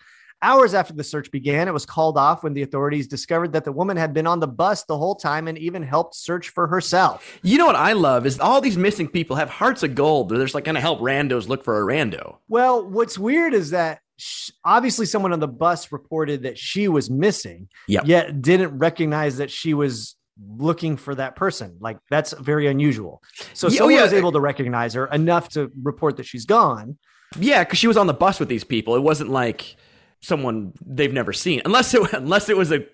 Hours 0.43 0.73
after 0.73 0.95
the 0.95 1.05
search 1.05 1.31
began, 1.31 1.69
it 1.69 1.73
was 1.75 1.85
called 1.85 2.17
off 2.17 2.43
when 2.43 2.55
the 2.55 2.63
authorities 2.63 3.07
discovered 3.07 3.53
that 3.53 3.65
the 3.65 3.73
woman 3.73 3.97
had 3.99 4.15
been 4.15 4.27
on 4.27 4.41
the 4.41 4.47
bus 4.47 4.85
the 4.85 4.97
whole 4.97 5.15
time 5.15 5.49
and 5.49 5.59
even 5.59 5.83
helped 5.83 6.15
search 6.15 6.49
for 6.49 6.67
herself. 6.67 7.39
You 7.43 7.59
know 7.59 7.67
what 7.67 7.77
I 7.77 7.93
love 7.93 8.25
is 8.25 8.41
all 8.41 8.63
these 8.63 8.79
missing 8.79 9.07
people 9.09 9.37
have 9.37 9.51
hearts 9.51 9.83
of 9.83 9.95
gold. 9.95 10.31
They're 10.31 10.39
just 10.43 10.55
like 10.55 10.65
going 10.65 10.77
to 10.77 10.81
help 10.81 11.01
randos 11.01 11.47
look 11.49 11.63
for 11.63 11.79
a 11.83 11.85
rando. 11.95 12.37
Well, 12.49 12.89
what's 12.89 13.19
weird 13.19 13.53
is 13.53 13.71
that 13.71 14.01
sh- 14.17 14.51
obviously 14.65 15.05
someone 15.05 15.35
on 15.35 15.41
the 15.41 15.49
bus 15.49 15.93
reported 15.93 16.45
that 16.45 16.57
she 16.57 16.89
was 16.89 17.11
missing, 17.11 17.69
Yep. 17.89 18.05
yet 18.07 18.41
didn't 18.41 18.79
recognize 18.79 19.37
that 19.39 19.51
she 19.51 19.75
was 19.75 20.17
looking 20.57 20.97
for 20.97 21.15
that 21.15 21.37
person. 21.37 21.77
Like 21.81 21.99
that's 22.11 22.33
very 22.33 22.67
unusual. 22.67 23.23
So 23.55 23.69
Yeah, 23.69 23.73
oh, 23.73 23.77
someone 23.79 23.95
yeah. 23.97 24.03
was 24.03 24.13
able 24.13 24.33
to 24.33 24.41
recognize 24.41 24.95
her 24.95 25.07
enough 25.07 25.49
to 25.51 25.71
report 25.83 26.17
that 26.19 26.25
she's 26.27 26.45
gone. 26.47 26.99
Yeah, 27.39 27.63
because 27.65 27.79
she 27.79 27.87
was 27.87 27.97
on 27.97 28.07
the 28.07 28.15
bus 28.15 28.41
with 28.41 28.49
these 28.49 28.65
people. 28.65 28.97
It 28.97 29.03
wasn't 29.03 29.31
like 29.31 29.77
someone 30.21 30.73
they've 30.85 31.13
never 31.13 31.33
seen, 31.33 31.63
unless 31.65 31.95
it 31.95 32.13
unless 32.13 32.49
it 32.49 32.57
was 32.57 32.73
a 32.73 32.85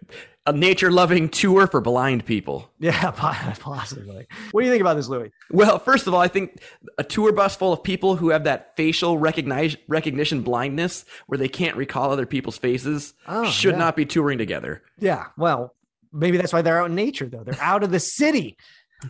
a 0.48 0.52
nature 0.52 0.92
loving 0.92 1.28
tour 1.28 1.66
for 1.66 1.80
blind 1.80 2.24
people. 2.24 2.70
Yeah, 2.78 3.10
possibly. 3.60 4.28
What 4.52 4.60
do 4.60 4.64
you 4.66 4.70
think 4.72 4.80
about 4.80 4.94
this, 4.94 5.08
Louis? 5.08 5.32
Well, 5.50 5.78
first 5.80 6.06
of 6.06 6.14
all, 6.14 6.20
I 6.20 6.28
think 6.28 6.60
a 6.98 7.02
tour 7.04 7.32
bus 7.32 7.56
full 7.56 7.72
of 7.72 7.82
people 7.82 8.14
who 8.16 8.28
have 8.28 8.44
that 8.44 8.76
facial 8.76 9.18
recognition 9.18 9.80
recognition 9.88 10.42
blindness, 10.42 11.04
where 11.26 11.36
they 11.38 11.48
can't 11.48 11.76
recall 11.76 12.12
other 12.12 12.26
people's 12.26 12.58
faces, 12.58 13.14
Oh, 13.26 13.50
should 13.50 13.72
yeah. 13.74 13.78
not 13.78 13.96
be 13.96 14.04
touring 14.06 14.38
together. 14.38 14.82
Yeah, 15.00 15.24
well, 15.36 15.74
maybe 16.16 16.36
that's 16.36 16.52
why 16.52 16.62
they're 16.62 16.80
out 16.80 16.90
in 16.90 16.94
nature 16.94 17.26
though. 17.28 17.44
They're 17.44 17.60
out 17.60 17.82
of 17.82 17.90
the 17.90 18.00
city. 18.00 18.56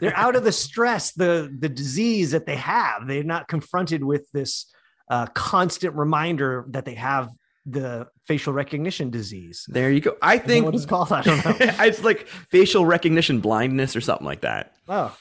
They're 0.01 0.17
out 0.17 0.35
of 0.37 0.45
the 0.45 0.53
stress, 0.53 1.13
the 1.13 1.55
the 1.59 1.69
disease 1.69 2.33
that 2.33 2.45
they 2.47 2.57
have. 2.57 3.07
They're 3.07 3.23
not 3.23 3.47
confronted 3.49 4.03
with 4.03 4.31
this 4.33 4.67
uh, 5.09 5.27
constant 5.27 5.95
reminder 5.95 6.65
that 6.71 6.85
they 6.85 6.95
have 6.95 7.31
the 7.65 8.09
facial 8.27 8.53
recognition 8.53 9.11
disease. 9.11 9.65
There 9.69 9.91
you 9.91 10.01
go. 10.01 10.17
I 10.23 10.35
I 10.35 10.39
think 10.39 10.49
think 10.49 10.65
what 10.67 10.75
it's 10.75 10.87
called. 10.87 11.13
I 11.13 11.23
don't 11.23 11.45
know. 11.45 11.57
it's 11.61 12.03
like 12.03 12.27
facial 12.29 12.85
recognition 12.85 13.41
blindness 13.41 13.95
or 13.97 14.01
something 14.01 14.27
like 14.27 14.41
that. 14.43 14.75
Oh, 14.89 15.17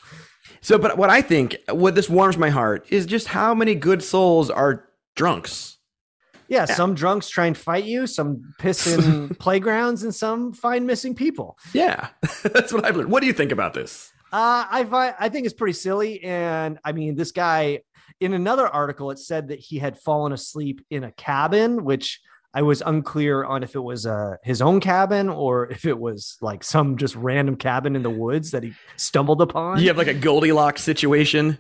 So, 0.62 0.78
but 0.78 0.98
what 0.98 1.10
I 1.10 1.22
think, 1.22 1.58
what 1.70 1.94
this 1.96 2.10
warms 2.10 2.38
my 2.38 2.50
heart, 2.50 2.86
is 2.90 3.06
just 3.06 3.28
how 3.28 3.54
many 3.54 3.76
good 3.76 4.04
souls 4.04 4.50
are 4.50 4.88
drunks. 5.16 5.75
Yeah. 6.48 6.66
Some 6.66 6.96
drunks 6.96 7.30
try 7.30 7.46
and 7.46 7.58
fight 7.58 7.86
you. 7.86 8.08
Some 8.08 8.54
piss 8.60 8.88
in 8.88 9.36
playgrounds, 9.40 10.04
and 10.04 10.14
some 10.14 10.54
find 10.54 10.86
missing 10.86 11.16
people. 11.16 11.58
Yeah, 11.74 12.10
that's 12.44 12.74
what 12.74 12.86
I've 12.86 12.96
learned. 12.96 13.12
What 13.12 13.22
do 13.22 13.28
you 13.28 13.34
think 13.34 13.52
about 13.52 13.74
this? 13.74 14.12
Uh, 14.32 14.66
I 14.70 14.86
find 14.86 15.16
I 15.20 15.30
think 15.30 15.46
it's 15.46 15.56
pretty 15.56 15.74
silly, 15.74 16.24
and 16.24 16.80
I 16.84 16.92
mean, 16.92 17.16
this 17.16 17.32
guy 17.32 17.82
in 18.20 18.34
another 18.34 18.68
article 18.68 19.12
it 19.12 19.20
said 19.20 19.50
that 19.50 19.60
he 19.60 19.80
had 19.80 19.98
fallen 20.00 20.32
asleep 20.32 20.86
in 20.90 21.04
a 21.04 21.12
cabin, 21.12 21.84
which 21.84 22.22
I 22.54 22.62
was 22.62 22.82
unclear 22.86 23.44
on 23.44 23.64
if 23.64 23.76
it 23.76 23.84
was 23.84 24.06
uh, 24.06 24.38
his 24.42 24.62
own 24.62 24.80
cabin 24.80 25.28
or 25.28 25.70
if 25.70 25.86
it 25.86 26.00
was 26.00 26.38
like 26.42 26.64
some 26.64 26.96
just 26.96 27.14
random 27.16 27.58
cabin 27.58 27.98
in 27.98 28.02
the 28.02 28.10
woods 28.10 28.52
that 28.52 28.64
he 28.64 28.74
stumbled 28.96 29.42
upon. 29.42 29.82
You 29.82 29.90
have 29.90 29.98
like 29.98 30.08
a 30.08 30.14
Goldilocks 30.14 30.82
situation. 30.82 31.60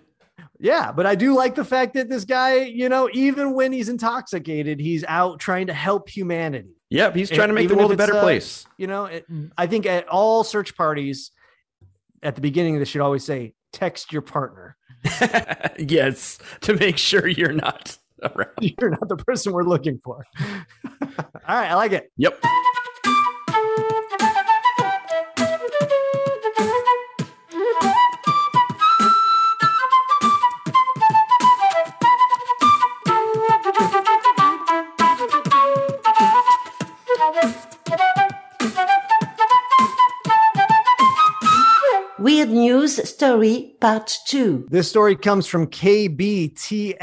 Yeah, 0.60 0.92
but 0.92 1.06
I 1.06 1.16
do 1.16 1.36
like 1.36 1.56
the 1.56 1.66
fact 1.66 1.94
that 1.96 2.10
this 2.10 2.26
guy, 2.26 2.64
you 2.64 2.90
know, 2.90 3.10
even 3.14 3.54
when 3.54 3.72
he's 3.72 3.90
intoxicated, 3.90 4.80
he's 4.80 5.04
out 5.08 5.40
trying 5.40 5.68
to 5.68 5.74
help 5.74 6.10
humanity. 6.10 6.76
Yep, 6.90 7.16
he's 7.16 7.30
trying 7.30 7.50
to 7.50 7.54
make 7.54 7.68
the 7.68 7.76
world 7.76 7.92
a 7.92 7.98
better 7.98 8.16
uh, 8.16 8.22
place. 8.22 8.66
You 8.78 8.88
know, 8.88 9.06
it, 9.06 9.26
I 9.58 9.68
think 9.68 9.86
at 9.86 10.08
all 10.08 10.44
search 10.44 10.76
parties, 10.76 11.32
at 12.24 12.36
the 12.36 12.42
beginning, 12.42 12.80
they 12.80 12.86
should 12.86 13.02
always 13.02 13.24
say, 13.24 13.54
"Text 13.74 14.14
your 14.14 14.22
partner." 14.22 14.78
yes, 15.78 16.40
to 16.62 16.74
make 16.76 16.98
sure 16.98 17.28
you're 17.28 17.52
not 17.52 17.98
around. 18.24 18.52
You're 18.80 18.92
not 18.92 19.08
the 19.08 19.18
person 19.18 19.54
we're 19.54 19.64
looking 19.64 20.00
for. 20.04 20.26
all 20.42 21.26
right, 21.48 21.70
I 21.70 21.76
like 21.76 21.92
it. 21.92 22.12
Yep. 22.18 22.40
Story 43.26 43.76
Part 43.82 44.16
2. 44.28 44.68
This 44.70 44.88
story 44.88 45.16
comes 45.16 45.48
from 45.48 45.66
kbtx.com. 45.66 47.02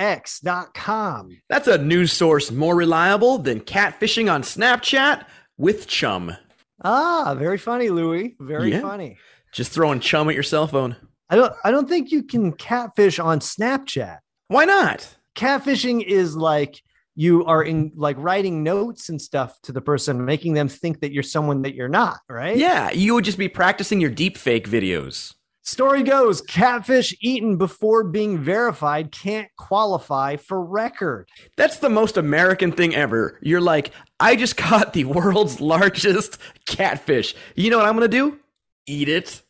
That's 1.48 1.66
a 1.66 1.78
news 1.78 2.12
source 2.12 2.52
more 2.52 2.76
reliable 2.76 3.38
than 3.38 3.58
catfishing 3.60 4.32
on 4.32 4.42
Snapchat 4.42 5.24
with 5.58 5.88
chum. 5.88 6.36
Ah, 6.84 7.34
very 7.36 7.58
funny, 7.58 7.90
Louis. 7.90 8.36
Very 8.38 8.70
Yeah. 8.70 8.82
funny. 8.82 9.16
Just 9.52 9.72
throwing 9.72 9.98
chum 9.98 10.28
at 10.28 10.34
your 10.34 10.44
cell 10.44 10.68
phone. 10.68 10.94
I 11.28 11.34
don't 11.34 11.52
I 11.64 11.72
don't 11.72 11.88
think 11.88 12.12
you 12.12 12.22
can 12.22 12.52
catfish 12.52 13.18
on 13.18 13.40
Snapchat. 13.40 14.18
Why 14.46 14.64
not? 14.64 15.16
Catfishing 15.36 16.04
is 16.04 16.36
like 16.36 16.80
you 17.16 17.44
are 17.46 17.64
in 17.64 17.90
like 17.96 18.16
writing 18.18 18.62
notes 18.62 19.08
and 19.08 19.20
stuff 19.20 19.60
to 19.62 19.72
the 19.72 19.80
person, 19.80 20.24
making 20.24 20.54
them 20.54 20.68
think 20.68 21.00
that 21.00 21.10
you're 21.12 21.24
someone 21.24 21.62
that 21.62 21.74
you're 21.74 21.88
not, 21.88 22.20
right? 22.28 22.56
Yeah, 22.56 22.92
you 22.92 23.12
would 23.14 23.24
just 23.24 23.38
be 23.38 23.48
practicing 23.48 24.00
your 24.00 24.10
deep 24.10 24.38
fake 24.38 24.68
videos. 24.68 25.34
Story 25.64 26.02
goes 26.02 26.40
catfish 26.40 27.14
eaten 27.20 27.56
before 27.56 28.02
being 28.02 28.38
verified 28.38 29.12
can't 29.12 29.48
qualify 29.56 30.34
for 30.34 30.60
record. 30.60 31.28
That's 31.56 31.78
the 31.78 31.88
most 31.88 32.16
American 32.16 32.72
thing 32.72 32.96
ever. 32.96 33.38
You're 33.40 33.60
like, 33.60 33.92
I 34.18 34.34
just 34.34 34.56
caught 34.56 34.92
the 34.92 35.04
world's 35.04 35.60
largest 35.60 36.38
catfish. 36.66 37.36
You 37.54 37.70
know 37.70 37.78
what 37.78 37.86
I'm 37.86 37.96
going 37.96 38.10
to 38.10 38.16
do? 38.16 38.40
Eat 38.86 39.08
it. 39.08 39.40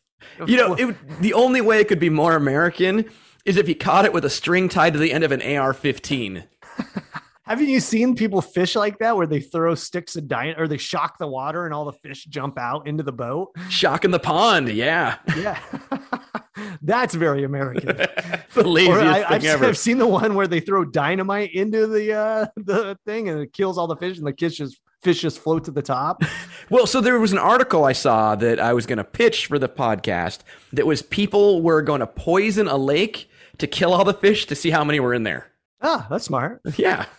You 0.45 0.55
know, 0.55 0.75
it, 0.75 0.95
the 1.19 1.33
only 1.33 1.61
way 1.61 1.79
it 1.79 1.87
could 1.87 1.99
be 1.99 2.11
more 2.11 2.35
American 2.35 3.05
is 3.43 3.57
if 3.57 3.67
you 3.67 3.75
caught 3.75 4.05
it 4.05 4.13
with 4.13 4.23
a 4.23 4.29
string 4.29 4.69
tied 4.69 4.93
to 4.93 4.99
the 4.99 5.11
end 5.11 5.23
of 5.23 5.31
an 5.31 5.41
AR 5.41 5.73
15. 5.73 6.43
Haven't 7.45 7.67
you 7.67 7.81
seen 7.81 8.15
people 8.15 8.41
fish 8.41 8.75
like 8.75 8.99
that 8.99 9.17
where 9.17 9.27
they 9.27 9.41
throw 9.41 9.75
sticks 9.75 10.15
of 10.15 10.29
dynamite 10.29 10.61
or 10.61 10.67
they 10.67 10.77
shock 10.77 11.17
the 11.17 11.27
water 11.27 11.65
and 11.65 11.73
all 11.73 11.83
the 11.83 11.91
fish 11.91 12.23
jump 12.25 12.57
out 12.57 12.87
into 12.87 13.03
the 13.03 13.11
boat? 13.11 13.51
Shock 13.69 14.05
in 14.05 14.11
the 14.11 14.19
pond. 14.19 14.69
Yeah. 14.69 15.17
Yeah. 15.37 15.59
That's 16.81 17.15
very 17.15 17.43
American. 17.43 18.07
The 18.53 18.67
laziest 18.67 19.01
Or 19.01 19.01
I, 19.01 19.13
thing 19.15 19.25
I've, 19.29 19.45
ever. 19.45 19.65
I've 19.65 19.77
seen 19.79 19.97
the 19.97 20.05
one 20.05 20.35
where 20.35 20.45
they 20.45 20.59
throw 20.59 20.85
dynamite 20.85 21.53
into 21.55 21.87
the 21.87 22.13
uh, 22.13 22.45
the 22.55 22.99
thing 23.03 23.27
and 23.27 23.41
it 23.41 23.51
kills 23.51 23.79
all 23.79 23.87
the 23.87 23.95
fish 23.95 24.19
and 24.19 24.27
the 24.27 24.33
fish 24.37 24.57
just 24.57 24.79
fish 25.01 25.21
just 25.21 25.39
float 25.39 25.63
to 25.65 25.71
the 25.71 25.81
top. 25.81 26.23
Well, 26.69 26.87
so 26.87 27.01
there 27.01 27.19
was 27.19 27.33
an 27.33 27.37
article 27.39 27.83
I 27.83 27.91
saw 27.91 28.35
that 28.35 28.57
I 28.59 28.73
was 28.73 28.85
going 28.85 28.97
to 28.97 29.03
pitch 29.03 29.47
for 29.47 29.59
the 29.59 29.67
podcast 29.67 30.39
that 30.71 30.87
was 30.87 31.01
people 31.01 31.61
were 31.61 31.81
going 31.81 31.99
to 31.99 32.07
poison 32.07 32.67
a 32.67 32.77
lake 32.77 33.29
to 33.57 33.67
kill 33.67 33.93
all 33.93 34.05
the 34.05 34.13
fish 34.13 34.45
to 34.45 34.55
see 34.55 34.69
how 34.69 34.83
many 34.85 34.99
were 35.01 35.13
in 35.13 35.23
there. 35.23 35.51
Ah, 35.83 36.07
that's 36.09 36.25
smart. 36.25 36.61
Yeah. 36.77 37.05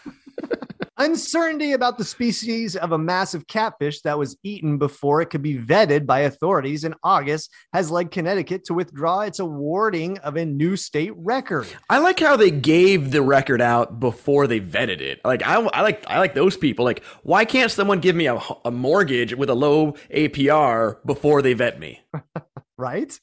Uncertainty 0.97 1.73
about 1.73 1.99
the 1.99 2.05
species 2.05 2.77
of 2.77 2.93
a 2.93 2.99
massive 2.99 3.49
catfish 3.49 4.01
that 4.03 4.17
was 4.17 4.37
eaten 4.45 4.79
before 4.79 5.21
it 5.21 5.27
could 5.27 5.43
be 5.43 5.59
vetted 5.59 6.07
by 6.07 6.21
authorities 6.21 6.85
in 6.85 6.95
August 7.03 7.51
has 7.73 7.91
led 7.91 8.13
Connecticut 8.13 8.65
to 8.67 8.75
withdraw 8.75 9.23
its 9.23 9.41
awarding 9.41 10.19
of 10.19 10.37
a 10.37 10.45
new 10.45 10.77
state 10.77 11.13
record. 11.17 11.67
I 11.91 11.99
like 11.99 12.21
how 12.21 12.37
they 12.37 12.53
gave 12.53 13.11
the 13.11 13.23
record 13.23 13.61
out 13.61 13.99
before 13.99 14.47
they 14.47 14.61
vetted 14.61 15.01
it. 15.01 15.21
Like 15.25 15.43
I, 15.45 15.55
I 15.55 15.81
like 15.83 16.05
I 16.09 16.21
like 16.21 16.35
those 16.35 16.57
people. 16.57 16.85
Like 16.85 17.03
why 17.25 17.45
can't 17.45 17.73
someone 17.73 17.99
give 17.99 18.15
me 18.15 18.29
a, 18.29 18.41
a 18.65 18.71
mortgage 18.71 19.35
with 19.35 19.51
a 19.51 19.55
low 19.55 19.93
APR 20.15 21.05
before 21.05 21.43
they 21.43 21.55
vet 21.55 21.81
me? 21.81 22.03
right? 22.77 23.19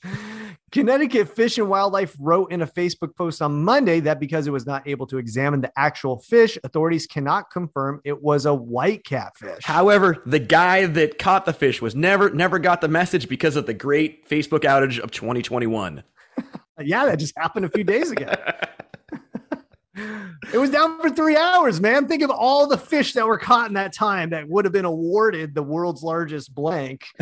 Connecticut 0.71 1.29
Fish 1.35 1.57
and 1.57 1.69
Wildlife 1.69 2.15
wrote 2.19 2.51
in 2.51 2.61
a 2.61 2.67
Facebook 2.67 3.15
post 3.15 3.41
on 3.41 3.63
Monday 3.63 3.99
that 4.01 4.19
because 4.19 4.47
it 4.47 4.51
was 4.51 4.65
not 4.65 4.87
able 4.87 5.05
to 5.07 5.17
examine 5.17 5.61
the 5.61 5.71
actual 5.77 6.19
fish, 6.19 6.57
authorities 6.63 7.07
cannot 7.07 7.51
confirm 7.51 8.01
it 8.05 8.21
was 8.21 8.45
a 8.45 8.53
white 8.53 9.03
catfish. 9.03 9.63
However, 9.63 10.21
the 10.25 10.39
guy 10.39 10.85
that 10.85 11.19
caught 11.19 11.45
the 11.45 11.53
fish 11.53 11.81
was 11.81 11.95
never 11.95 12.29
never 12.29 12.59
got 12.59 12.81
the 12.81 12.87
message 12.87 13.27
because 13.27 13.55
of 13.55 13.65
the 13.65 13.73
great 13.73 14.27
Facebook 14.29 14.61
outage 14.61 14.99
of 14.99 15.11
2021. 15.11 16.03
yeah, 16.79 17.05
that 17.05 17.19
just 17.19 17.37
happened 17.37 17.65
a 17.65 17.69
few 17.69 17.83
days 17.83 18.11
ago. 18.11 18.33
it 19.93 20.57
was 20.57 20.69
down 20.69 21.01
for 21.01 21.09
three 21.09 21.35
hours, 21.35 21.81
man. 21.81 22.07
Think 22.07 22.21
of 22.23 22.29
all 22.29 22.65
the 22.65 22.77
fish 22.77 23.11
that 23.13 23.27
were 23.27 23.37
caught 23.37 23.67
in 23.67 23.73
that 23.73 23.91
time 23.91 24.29
that 24.29 24.47
would 24.47 24.63
have 24.63 24.71
been 24.71 24.85
awarded 24.85 25.53
the 25.53 25.63
world's 25.63 26.01
largest 26.01 26.55
blank. 26.55 27.03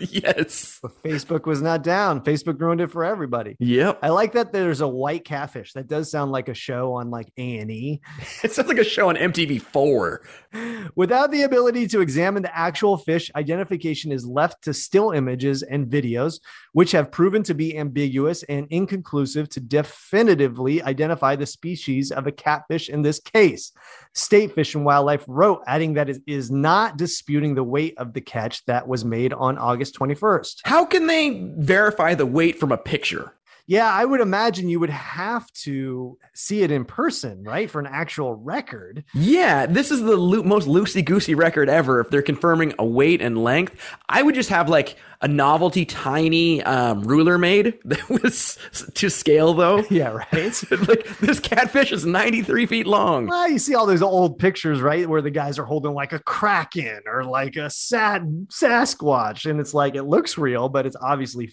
yes. 0.00 0.80
But 0.82 1.00
Facebook 1.04 1.46
was 1.46 1.62
not 1.62 1.84
down. 1.84 2.22
Facebook 2.22 2.60
ruined 2.60 2.80
it 2.80 2.90
for 2.90 3.04
everybody. 3.04 3.56
Yep. 3.60 4.00
I 4.02 4.08
like 4.08 4.32
that 4.32 4.52
there's 4.52 4.80
a 4.80 4.88
white 4.88 5.24
catfish. 5.24 5.72
That 5.74 5.86
does 5.86 6.10
sound 6.10 6.32
like 6.32 6.48
a 6.48 6.54
show 6.54 6.94
on 6.94 7.10
like 7.10 7.32
A 7.38 7.58
and 7.58 7.70
E. 7.70 8.00
It 8.42 8.52
sounds 8.52 8.68
like 8.68 8.78
a 8.78 8.84
show 8.84 9.10
on 9.10 9.16
MTV4. 9.16 10.90
Without 10.96 11.30
the 11.30 11.42
ability 11.42 11.86
to 11.88 12.00
examine 12.00 12.42
the 12.42 12.56
actual 12.56 12.96
fish, 12.96 13.30
identification 13.36 14.10
is 14.12 14.26
left 14.26 14.62
to 14.62 14.74
still 14.74 15.10
images 15.10 15.62
and 15.62 15.86
videos, 15.86 16.40
which 16.72 16.92
have 16.92 17.12
proven 17.12 17.42
to 17.44 17.54
be 17.54 17.76
ambiguous 17.76 18.42
and 18.44 18.66
inconclusive 18.70 19.48
to 19.50 19.60
definitively 19.60 20.82
identify 20.82 21.36
the 21.36 21.46
species 21.60 22.10
of 22.10 22.26
a 22.26 22.32
catfish 22.32 22.88
in 22.88 23.02
this 23.02 23.20
case. 23.20 23.72
State 24.14 24.54
Fish 24.54 24.74
and 24.74 24.82
Wildlife 24.82 25.24
wrote, 25.28 25.60
adding 25.66 25.92
that 25.94 26.08
it 26.08 26.22
is 26.26 26.50
not 26.50 26.96
disputing 26.96 27.54
the 27.54 27.62
weight 27.62 27.92
of 27.98 28.14
the 28.14 28.22
catch 28.22 28.64
that 28.64 28.88
was 28.88 29.04
made 29.04 29.34
on 29.34 29.58
August 29.58 29.94
21st. 29.94 30.60
How 30.64 30.86
can 30.86 31.06
they 31.06 31.52
verify 31.58 32.14
the 32.14 32.24
weight 32.24 32.58
from 32.58 32.72
a 32.72 32.78
picture? 32.78 33.34
Yeah, 33.70 33.88
I 33.88 34.04
would 34.04 34.20
imagine 34.20 34.68
you 34.68 34.80
would 34.80 34.90
have 34.90 35.48
to 35.62 36.18
see 36.34 36.62
it 36.62 36.72
in 36.72 36.84
person, 36.84 37.44
right? 37.44 37.70
For 37.70 37.78
an 37.78 37.86
actual 37.86 38.34
record. 38.34 39.04
Yeah, 39.14 39.66
this 39.66 39.92
is 39.92 40.00
the 40.00 40.16
lo- 40.16 40.42
most 40.42 40.66
loosey 40.66 41.04
goosey 41.04 41.36
record 41.36 41.68
ever. 41.68 42.00
If 42.00 42.10
they're 42.10 42.20
confirming 42.20 42.74
a 42.80 42.84
weight 42.84 43.22
and 43.22 43.44
length, 43.44 43.76
I 44.08 44.22
would 44.22 44.34
just 44.34 44.48
have 44.48 44.68
like 44.68 44.96
a 45.20 45.28
novelty 45.28 45.84
tiny 45.84 46.64
um, 46.64 47.02
ruler 47.02 47.38
made 47.38 47.78
that 47.84 48.10
was 48.10 48.58
to 48.94 49.08
scale 49.08 49.54
though. 49.54 49.84
Yeah, 49.90 50.08
right. 50.32 50.62
like 50.88 51.18
this 51.18 51.38
catfish 51.38 51.92
is 51.92 52.04
93 52.04 52.66
feet 52.66 52.88
long. 52.88 53.28
Well, 53.28 53.48
you 53.48 53.60
see 53.60 53.76
all 53.76 53.86
those 53.86 54.02
old 54.02 54.40
pictures, 54.40 54.80
right, 54.80 55.08
where 55.08 55.22
the 55.22 55.30
guys 55.30 55.60
are 55.60 55.64
holding 55.64 55.92
like 55.92 56.12
a 56.12 56.18
kraken 56.18 57.02
or 57.06 57.22
like 57.22 57.54
a 57.54 57.70
sad 57.70 58.48
Sasquatch, 58.50 59.48
and 59.48 59.60
it's 59.60 59.74
like 59.74 59.94
it 59.94 60.04
looks 60.04 60.36
real, 60.36 60.68
but 60.68 60.86
it's 60.86 60.96
obviously 61.00 61.52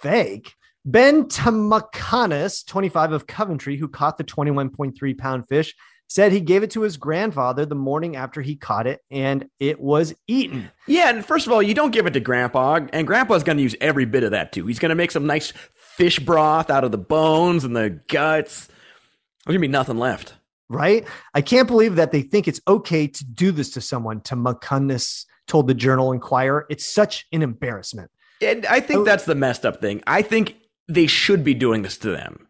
fake. 0.00 0.52
Ben 0.86 1.24
Tamakanis, 1.24 2.64
25 2.64 3.12
of 3.12 3.26
Coventry, 3.26 3.76
who 3.76 3.88
caught 3.88 4.16
the 4.18 4.24
21.3 4.24 5.18
pound 5.18 5.48
fish, 5.48 5.74
said 6.08 6.30
he 6.30 6.40
gave 6.40 6.62
it 6.62 6.70
to 6.70 6.82
his 6.82 6.96
grandfather 6.96 7.66
the 7.66 7.74
morning 7.74 8.14
after 8.14 8.40
he 8.40 8.54
caught 8.54 8.86
it, 8.86 9.00
and 9.10 9.48
it 9.58 9.80
was 9.80 10.14
eaten. 10.28 10.70
Yeah, 10.86 11.10
and 11.10 11.26
first 11.26 11.48
of 11.48 11.52
all, 11.52 11.60
you 11.60 11.74
don't 11.74 11.90
give 11.90 12.06
it 12.06 12.12
to 12.12 12.20
Grandpa, 12.20 12.78
and 12.92 13.04
Grandpa's 13.04 13.42
going 13.42 13.56
to 13.56 13.62
use 13.64 13.74
every 13.80 14.04
bit 14.04 14.22
of 14.22 14.30
that 14.30 14.52
too. 14.52 14.68
He's 14.68 14.78
going 14.78 14.90
to 14.90 14.94
make 14.94 15.10
some 15.10 15.26
nice 15.26 15.52
fish 15.74 16.20
broth 16.20 16.70
out 16.70 16.84
of 16.84 16.92
the 16.92 16.98
bones 16.98 17.64
and 17.64 17.74
the 17.74 17.90
guts. 18.06 18.66
There's 18.66 19.54
going 19.54 19.62
to 19.62 19.68
be 19.68 19.68
nothing 19.68 19.98
left. 19.98 20.34
right? 20.68 21.04
I 21.34 21.40
can't 21.40 21.66
believe 21.66 21.96
that 21.96 22.12
they 22.12 22.22
think 22.22 22.46
it's 22.46 22.60
okay 22.68 23.08
to 23.08 23.24
do 23.24 23.50
this 23.50 23.70
to 23.70 23.80
someone. 23.80 24.20
To 24.22 24.36
McCunnis 24.36 25.24
told 25.48 25.66
the 25.66 25.74
Journal 25.74 26.12
Inquirer, 26.12 26.66
it's 26.70 26.86
such 26.86 27.26
an 27.32 27.42
embarrassment. 27.42 28.10
And 28.40 28.66
I 28.66 28.80
think 28.80 29.04
that's 29.06 29.24
the 29.24 29.34
messed 29.34 29.64
up 29.64 29.80
thing. 29.80 30.02
I 30.06 30.22
think 30.22 30.56
they 30.88 31.06
should 31.06 31.44
be 31.44 31.54
doing 31.54 31.82
this 31.82 31.98
to 31.98 32.10
them. 32.10 32.46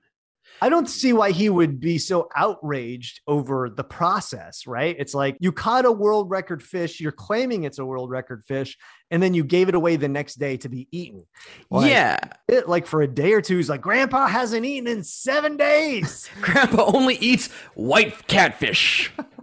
I 0.60 0.70
don't 0.70 0.88
see 0.88 1.12
why 1.12 1.32
he 1.32 1.50
would 1.50 1.80
be 1.80 1.98
so 1.98 2.28
outraged 2.34 3.20
over 3.26 3.68
the 3.68 3.84
process, 3.84 4.66
right? 4.66 4.96
It's 4.98 5.14
like 5.14 5.36
you 5.38 5.52
caught 5.52 5.84
a 5.84 5.92
world 5.92 6.30
record 6.30 6.62
fish, 6.62 6.98
you're 6.98 7.12
claiming 7.12 7.64
it's 7.64 7.78
a 7.78 7.84
world 7.84 8.10
record 8.10 8.42
fish, 8.46 8.76
and 9.10 9.22
then 9.22 9.34
you 9.34 9.44
gave 9.44 9.68
it 9.68 9.74
away 9.74 9.96
the 9.96 10.08
next 10.08 10.36
day 10.36 10.56
to 10.58 10.68
be 10.68 10.88
eaten. 10.90 11.22
Like, 11.70 11.90
yeah, 11.90 12.18
it, 12.48 12.68
like 12.68 12.86
for 12.86 13.02
a 13.02 13.08
day 13.08 13.34
or 13.34 13.42
two, 13.42 13.58
he's 13.58 13.68
like, 13.68 13.82
Grandpa 13.82 14.26
hasn't 14.28 14.64
eaten 14.64 14.88
in 14.88 15.04
seven 15.04 15.58
days. 15.58 16.28
Grandpa 16.40 16.84
only 16.86 17.16
eats 17.16 17.48
white 17.74 18.26
catfish. 18.26 19.12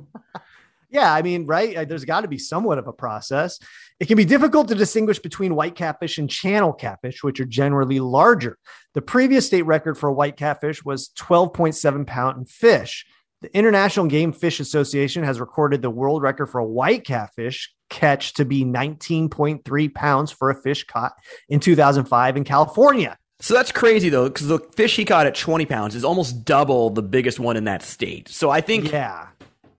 Yeah, 0.93 1.12
I 1.12 1.23
mean, 1.23 1.47
right? 1.47 1.89
There's 1.89 2.05
got 2.05 2.21
to 2.21 2.27
be 2.27 2.38
somewhat 2.38 2.77
of 2.77 2.88
a 2.88 2.93
process. 2.93 3.59
It 4.00 4.07
can 4.07 4.15
be 4.15 4.25
difficult 4.25 4.67
to 4.67 4.75
distinguish 4.75 5.17
between 5.17 5.55
white 5.55 5.75
catfish 5.75 6.19
and 6.19 6.29
channel 6.29 6.71
catfish, 6.71 7.23
which 7.23 7.39
are 7.39 7.45
generally 7.45 8.00
larger. 8.00 8.59
The 8.93 9.01
previous 9.01 9.47
state 9.47 9.63
record 9.63 9.97
for 9.97 10.07
a 10.07 10.13
white 10.13 10.38
catfish 10.38 10.85
was 10.85 11.09
12.7 11.17 12.05
pound 12.05 12.47
fish. 12.47 13.07
The 13.41 13.55
International 13.57 14.05
Game 14.05 14.31
Fish 14.31 14.59
Association 14.59 15.23
has 15.23 15.39
recorded 15.39 15.81
the 15.81 15.89
world 15.89 16.21
record 16.21 16.45
for 16.47 16.59
a 16.59 16.65
white 16.65 17.05
catfish 17.05 17.73
catch 17.89 18.33
to 18.35 18.45
be 18.45 18.63
19.3 18.63 19.93
pounds 19.93 20.31
for 20.31 20.50
a 20.50 20.55
fish 20.55 20.83
caught 20.85 21.13
in 21.50 21.59
2005 21.59 22.38
in 22.38 22.43
California. 22.43 23.17
So 23.39 23.53
that's 23.53 23.73
crazy 23.73 24.07
though, 24.07 24.29
because 24.29 24.47
the 24.47 24.59
fish 24.59 24.95
he 24.95 25.03
caught 25.03 25.27
at 25.27 25.35
20 25.35 25.65
pounds 25.65 25.95
is 25.95 26.05
almost 26.05 26.45
double 26.45 26.89
the 26.89 27.01
biggest 27.01 27.39
one 27.39 27.57
in 27.57 27.65
that 27.65 27.83
state. 27.83 28.29
So 28.29 28.50
I 28.50 28.62
think 28.62 28.91
Yeah. 28.91 29.27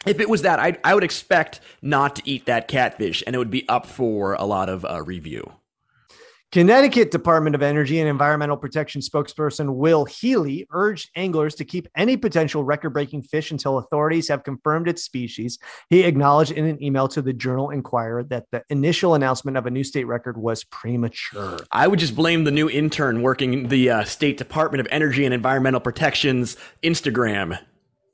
If 0.06 0.20
it 0.20 0.28
was 0.28 0.42
that, 0.42 0.58
I, 0.58 0.76
I 0.84 0.94
would 0.94 1.04
expect 1.04 1.60
not 1.82 2.16
to 2.16 2.22
eat 2.24 2.46
that 2.46 2.68
catfish, 2.68 3.22
and 3.26 3.34
it 3.34 3.38
would 3.38 3.50
be 3.50 3.68
up 3.68 3.86
for 3.86 4.34
a 4.34 4.44
lot 4.44 4.68
of 4.68 4.84
uh, 4.84 5.02
review. 5.02 5.52
Connecticut 6.54 7.10
Department 7.10 7.56
of 7.56 7.62
Energy 7.62 7.98
and 7.98 8.08
Environmental 8.08 8.56
Protection 8.56 9.00
spokesperson 9.00 9.74
Will 9.74 10.04
Healy 10.04 10.68
urged 10.70 11.10
anglers 11.16 11.56
to 11.56 11.64
keep 11.64 11.88
any 11.96 12.16
potential 12.16 12.62
record 12.62 12.90
breaking 12.90 13.22
fish 13.22 13.50
until 13.50 13.78
authorities 13.78 14.28
have 14.28 14.44
confirmed 14.44 14.86
its 14.86 15.02
species. 15.02 15.58
He 15.90 16.04
acknowledged 16.04 16.52
in 16.52 16.64
an 16.66 16.80
email 16.80 17.08
to 17.08 17.22
the 17.22 17.32
Journal 17.32 17.70
Inquirer 17.70 18.22
that 18.30 18.44
the 18.52 18.62
initial 18.70 19.16
announcement 19.16 19.56
of 19.56 19.66
a 19.66 19.70
new 19.72 19.82
state 19.82 20.04
record 20.04 20.38
was 20.38 20.62
premature. 20.62 21.58
I 21.72 21.88
would 21.88 21.98
just 21.98 22.14
blame 22.14 22.44
the 22.44 22.52
new 22.52 22.70
intern 22.70 23.22
working 23.22 23.66
the 23.66 23.90
uh, 23.90 24.04
State 24.04 24.36
Department 24.36 24.80
of 24.80 24.86
Energy 24.92 25.24
and 25.24 25.34
Environmental 25.34 25.80
Protection's 25.80 26.56
Instagram. 26.84 27.58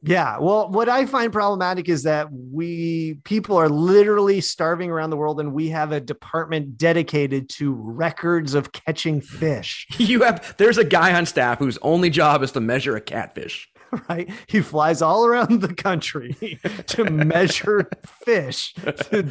Yeah. 0.03 0.39
Well, 0.39 0.71
what 0.71 0.89
I 0.89 1.05
find 1.07 1.33
problematic 1.33 1.89
is 1.89 2.05
that 2.05 2.29
we 2.33 3.19
people 3.25 3.57
are 3.57 3.69
literally 3.69 4.41
starving 4.41 4.91
around 4.91 5.11
the 5.11 5.17
world 5.17 5.41
and 5.41 5.53
we 5.53 5.69
have 5.69 5.93
a 5.93 6.01
department 6.01 6.79
dedicated 6.79 7.49
to 7.51 7.75
records 7.75 8.55
of 8.55 8.73
catching 8.73 9.21
fish. 9.21 9.87
You 10.11 10.23
have 10.23 10.57
there's 10.57 10.79
a 10.79 10.85
guy 10.85 11.15
on 11.15 11.25
staff 11.25 11.59
whose 11.59 11.79
only 11.83 12.11
job 12.11 12.43
is 12.43 12.51
to 12.53 12.61
measure 12.61 12.97
a 12.97 13.01
catfish. 13.01 13.69
right? 14.09 14.31
He 14.47 14.61
flies 14.61 15.03
all 15.03 15.27
around 15.27 15.61
the 15.61 15.75
country 15.75 16.59
to 16.87 17.05
measure 17.05 17.89
fish, 18.25 18.75
to, 18.75 19.29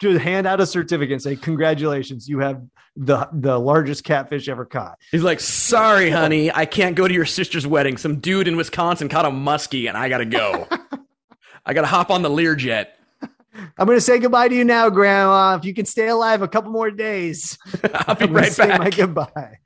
to 0.00 0.18
hand 0.18 0.46
out 0.46 0.60
a 0.60 0.66
certificate 0.66 1.12
and 1.12 1.22
say, 1.22 1.36
Congratulations, 1.36 2.28
you 2.28 2.40
have 2.40 2.62
the, 2.96 3.28
the 3.32 3.58
largest 3.58 4.04
catfish 4.04 4.48
ever 4.48 4.64
caught. 4.64 4.98
He's 5.12 5.22
like, 5.22 5.38
"Sorry, 5.40 6.10
honey, 6.10 6.52
I 6.52 6.66
can't 6.66 6.96
go 6.96 7.06
to 7.06 7.14
your 7.14 7.26
sister's 7.26 7.66
wedding. 7.66 7.96
Some 7.96 8.18
dude 8.18 8.48
in 8.48 8.56
Wisconsin 8.56 9.08
caught 9.08 9.24
a 9.24 9.30
muskie, 9.30 9.88
and 9.88 9.96
I 9.96 10.08
gotta 10.08 10.24
go. 10.24 10.66
I 11.66 11.74
gotta 11.74 11.86
hop 11.86 12.10
on 12.10 12.22
the 12.22 12.30
Learjet." 12.30 12.86
I'm 13.76 13.86
going 13.86 13.96
to 13.96 14.02
say 14.02 14.18
goodbye 14.18 14.48
to 14.48 14.54
you 14.54 14.64
now, 14.64 14.88
Grandma. 14.88 15.56
If 15.56 15.64
you 15.64 15.74
can 15.74 15.84
stay 15.84 16.08
alive 16.08 16.42
a 16.42 16.48
couple 16.48 16.70
more 16.70 16.90
days, 16.90 17.58
I'll 17.92 18.14
be 18.14 18.26
right 18.26 18.56
back. 18.56 18.78
my 18.78 18.90
goodbye. 18.90 19.58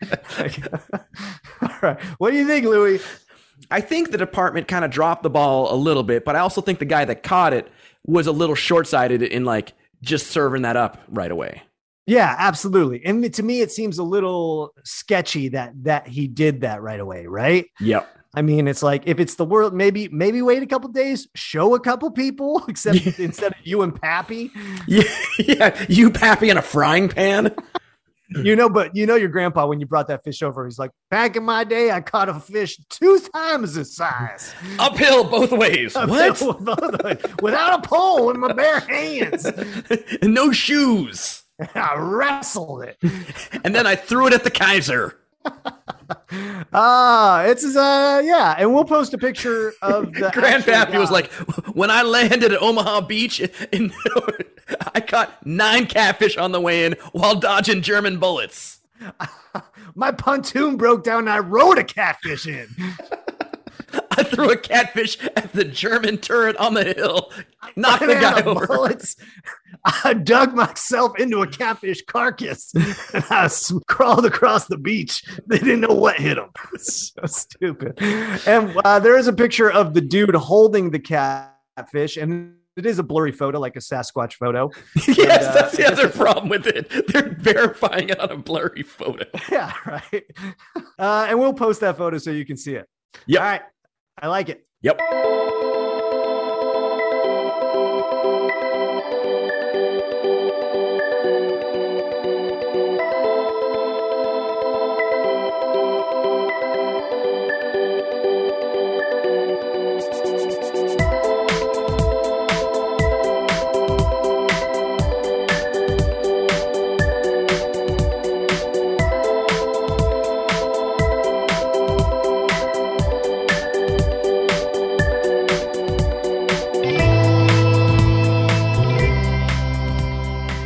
all 1.62 1.78
right. 1.82 2.00
What 2.18 2.30
do 2.30 2.36
you 2.38 2.46
think, 2.46 2.64
Louis? 2.64 3.02
I 3.70 3.80
think 3.80 4.10
the 4.10 4.18
department 4.18 4.68
kind 4.68 4.84
of 4.84 4.90
dropped 4.90 5.22
the 5.22 5.30
ball 5.30 5.72
a 5.72 5.76
little 5.76 6.02
bit, 6.02 6.24
but 6.24 6.36
I 6.36 6.40
also 6.40 6.60
think 6.60 6.78
the 6.78 6.84
guy 6.84 7.04
that 7.04 7.22
caught 7.22 7.52
it 7.52 7.68
was 8.06 8.26
a 8.26 8.32
little 8.32 8.54
short 8.54 8.86
sighted 8.86 9.22
in 9.22 9.44
like 9.44 9.72
just 10.02 10.28
serving 10.28 10.62
that 10.62 10.76
up 10.76 10.98
right 11.08 11.30
away. 11.30 11.62
Yeah, 12.06 12.34
absolutely. 12.38 13.04
And 13.04 13.32
to 13.32 13.42
me, 13.42 13.60
it 13.60 13.70
seems 13.70 13.98
a 13.98 14.02
little 14.02 14.74
sketchy 14.84 15.48
that 15.50 15.72
that 15.84 16.08
he 16.08 16.26
did 16.26 16.62
that 16.62 16.82
right 16.82 16.98
away, 16.98 17.26
right? 17.26 17.66
Yep. 17.80 18.08
I 18.34 18.42
mean, 18.42 18.66
it's 18.66 18.82
like 18.82 19.02
if 19.06 19.20
it's 19.20 19.34
the 19.34 19.44
world, 19.44 19.74
maybe 19.74 20.08
maybe 20.08 20.42
wait 20.42 20.62
a 20.62 20.66
couple 20.66 20.88
days, 20.90 21.28
show 21.34 21.74
a 21.74 21.80
couple 21.80 22.10
people, 22.10 22.64
except 22.68 23.06
instead 23.18 23.52
of 23.52 23.58
you 23.62 23.82
and 23.82 23.94
Pappy, 24.00 24.50
Yeah, 24.88 25.04
yeah. 25.38 25.84
You 25.88 26.10
pappy 26.10 26.50
in 26.50 26.56
a 26.56 26.62
frying 26.62 27.08
pan. 27.08 27.54
you 28.42 28.56
know. 28.56 28.68
But 28.68 28.94
you 28.96 29.06
know 29.06 29.16
your 29.16 29.28
grandpa 29.28 29.66
when 29.66 29.80
you 29.80 29.86
brought 29.86 30.08
that 30.08 30.24
fish 30.24 30.42
over, 30.42 30.64
he's 30.64 30.78
like, 30.78 30.90
back 31.10 31.36
in 31.36 31.44
my 31.44 31.64
day, 31.64 31.90
I 31.90 32.00
caught 32.00 32.28
a 32.28 32.34
fish 32.40 32.78
two 32.88 33.20
times 33.34 33.74
this 33.74 33.94
size, 33.94 34.52
Uphill 34.78 35.24
both 35.24 35.52
ways. 35.52 35.94
What? 35.94 36.40
without 37.42 37.84
a 37.84 37.88
pole 37.88 38.30
in 38.30 38.40
my 38.40 38.52
bare 38.52 38.80
hands. 38.80 39.44
and 39.46 40.34
no 40.34 40.52
shoes. 40.52 41.42
I 41.74 41.94
wrestled 41.96 42.82
it. 42.84 42.96
And 43.62 43.74
then 43.74 43.86
I 43.86 43.94
threw 43.94 44.26
it 44.26 44.32
at 44.32 44.42
the 44.42 44.50
Kaiser. 44.50 45.18
Ah, 46.74 47.42
it's 47.44 47.64
uh 47.76 48.22
yeah, 48.24 48.54
and 48.58 48.72
we'll 48.72 48.84
post 48.84 49.12
a 49.12 49.18
picture 49.18 49.74
of 49.82 50.06
the 50.14 50.30
Grandpappy 50.34 50.98
was 50.98 51.10
like, 51.10 51.30
when 51.74 51.90
I 51.90 52.02
landed 52.02 52.52
at 52.52 52.62
Omaha 52.62 53.02
Beach, 53.02 53.40
in, 53.72 53.92
I 54.94 55.00
caught 55.00 55.44
nine 55.46 55.86
catfish 55.86 56.38
on 56.38 56.52
the 56.52 56.60
way 56.60 56.86
in 56.86 56.94
while 57.12 57.34
dodging 57.34 57.82
German 57.82 58.18
bullets. 58.18 58.78
my 59.94 60.12
pontoon 60.12 60.76
broke 60.76 61.04
down 61.04 61.20
and 61.20 61.30
I 61.30 61.40
rode 61.40 61.76
a 61.78 61.84
catfish 61.84 62.46
in. 62.46 62.68
I 64.12 64.22
threw 64.22 64.50
a 64.50 64.56
catfish 64.56 65.18
at 65.36 65.52
the 65.52 65.64
German 65.64 66.16
turret 66.18 66.56
on 66.56 66.72
the 66.74 66.84
hill, 66.84 67.30
knocked 67.76 68.06
the 68.06 68.14
guy 68.14 68.42
over. 68.42 68.66
bullets. 68.66 69.16
I 69.84 70.14
dug 70.14 70.54
myself 70.54 71.18
into 71.18 71.42
a 71.42 71.46
catfish 71.46 72.02
carcass 72.06 72.72
and 72.74 73.24
I 73.30 73.50
crawled 73.88 74.24
across 74.24 74.66
the 74.66 74.78
beach. 74.78 75.24
They 75.46 75.58
didn't 75.58 75.80
know 75.80 75.94
what 75.94 76.16
hit 76.16 76.36
them. 76.36 76.50
so 76.78 77.26
stupid. 77.26 78.00
And 78.46 78.76
uh, 78.84 79.00
there 79.00 79.18
is 79.18 79.26
a 79.26 79.32
picture 79.32 79.70
of 79.70 79.94
the 79.94 80.00
dude 80.00 80.34
holding 80.34 80.90
the 80.90 81.00
catfish, 81.00 82.16
and 82.16 82.56
it 82.76 82.86
is 82.86 82.98
a 82.98 83.02
blurry 83.02 83.32
photo, 83.32 83.58
like 83.58 83.76
a 83.76 83.80
Sasquatch 83.80 84.34
photo. 84.34 84.70
yes, 84.96 85.18
And, 85.18 85.30
uh, 85.30 85.52
that's 85.52 85.76
the 85.76 85.86
other 85.86 86.08
problem 86.08 86.48
with 86.48 86.66
it. 86.66 86.88
They're 87.08 87.34
verifying 87.38 88.08
it 88.08 88.20
on 88.20 88.30
a 88.30 88.36
blurry 88.36 88.82
photo. 88.82 89.24
Yeah, 89.50 89.72
right. 89.84 90.24
Uh, 90.98 91.26
and 91.28 91.38
we'll 91.38 91.52
post 91.52 91.80
that 91.80 91.98
photo 91.98 92.16
so 92.18 92.30
you 92.30 92.46
can 92.46 92.56
see 92.56 92.74
it. 92.74 92.88
Yep. 93.26 93.40
All 93.40 93.46
right. 93.46 93.62
I 94.20 94.28
like 94.28 94.48
it. 94.48 94.66
Yep. 94.80 95.00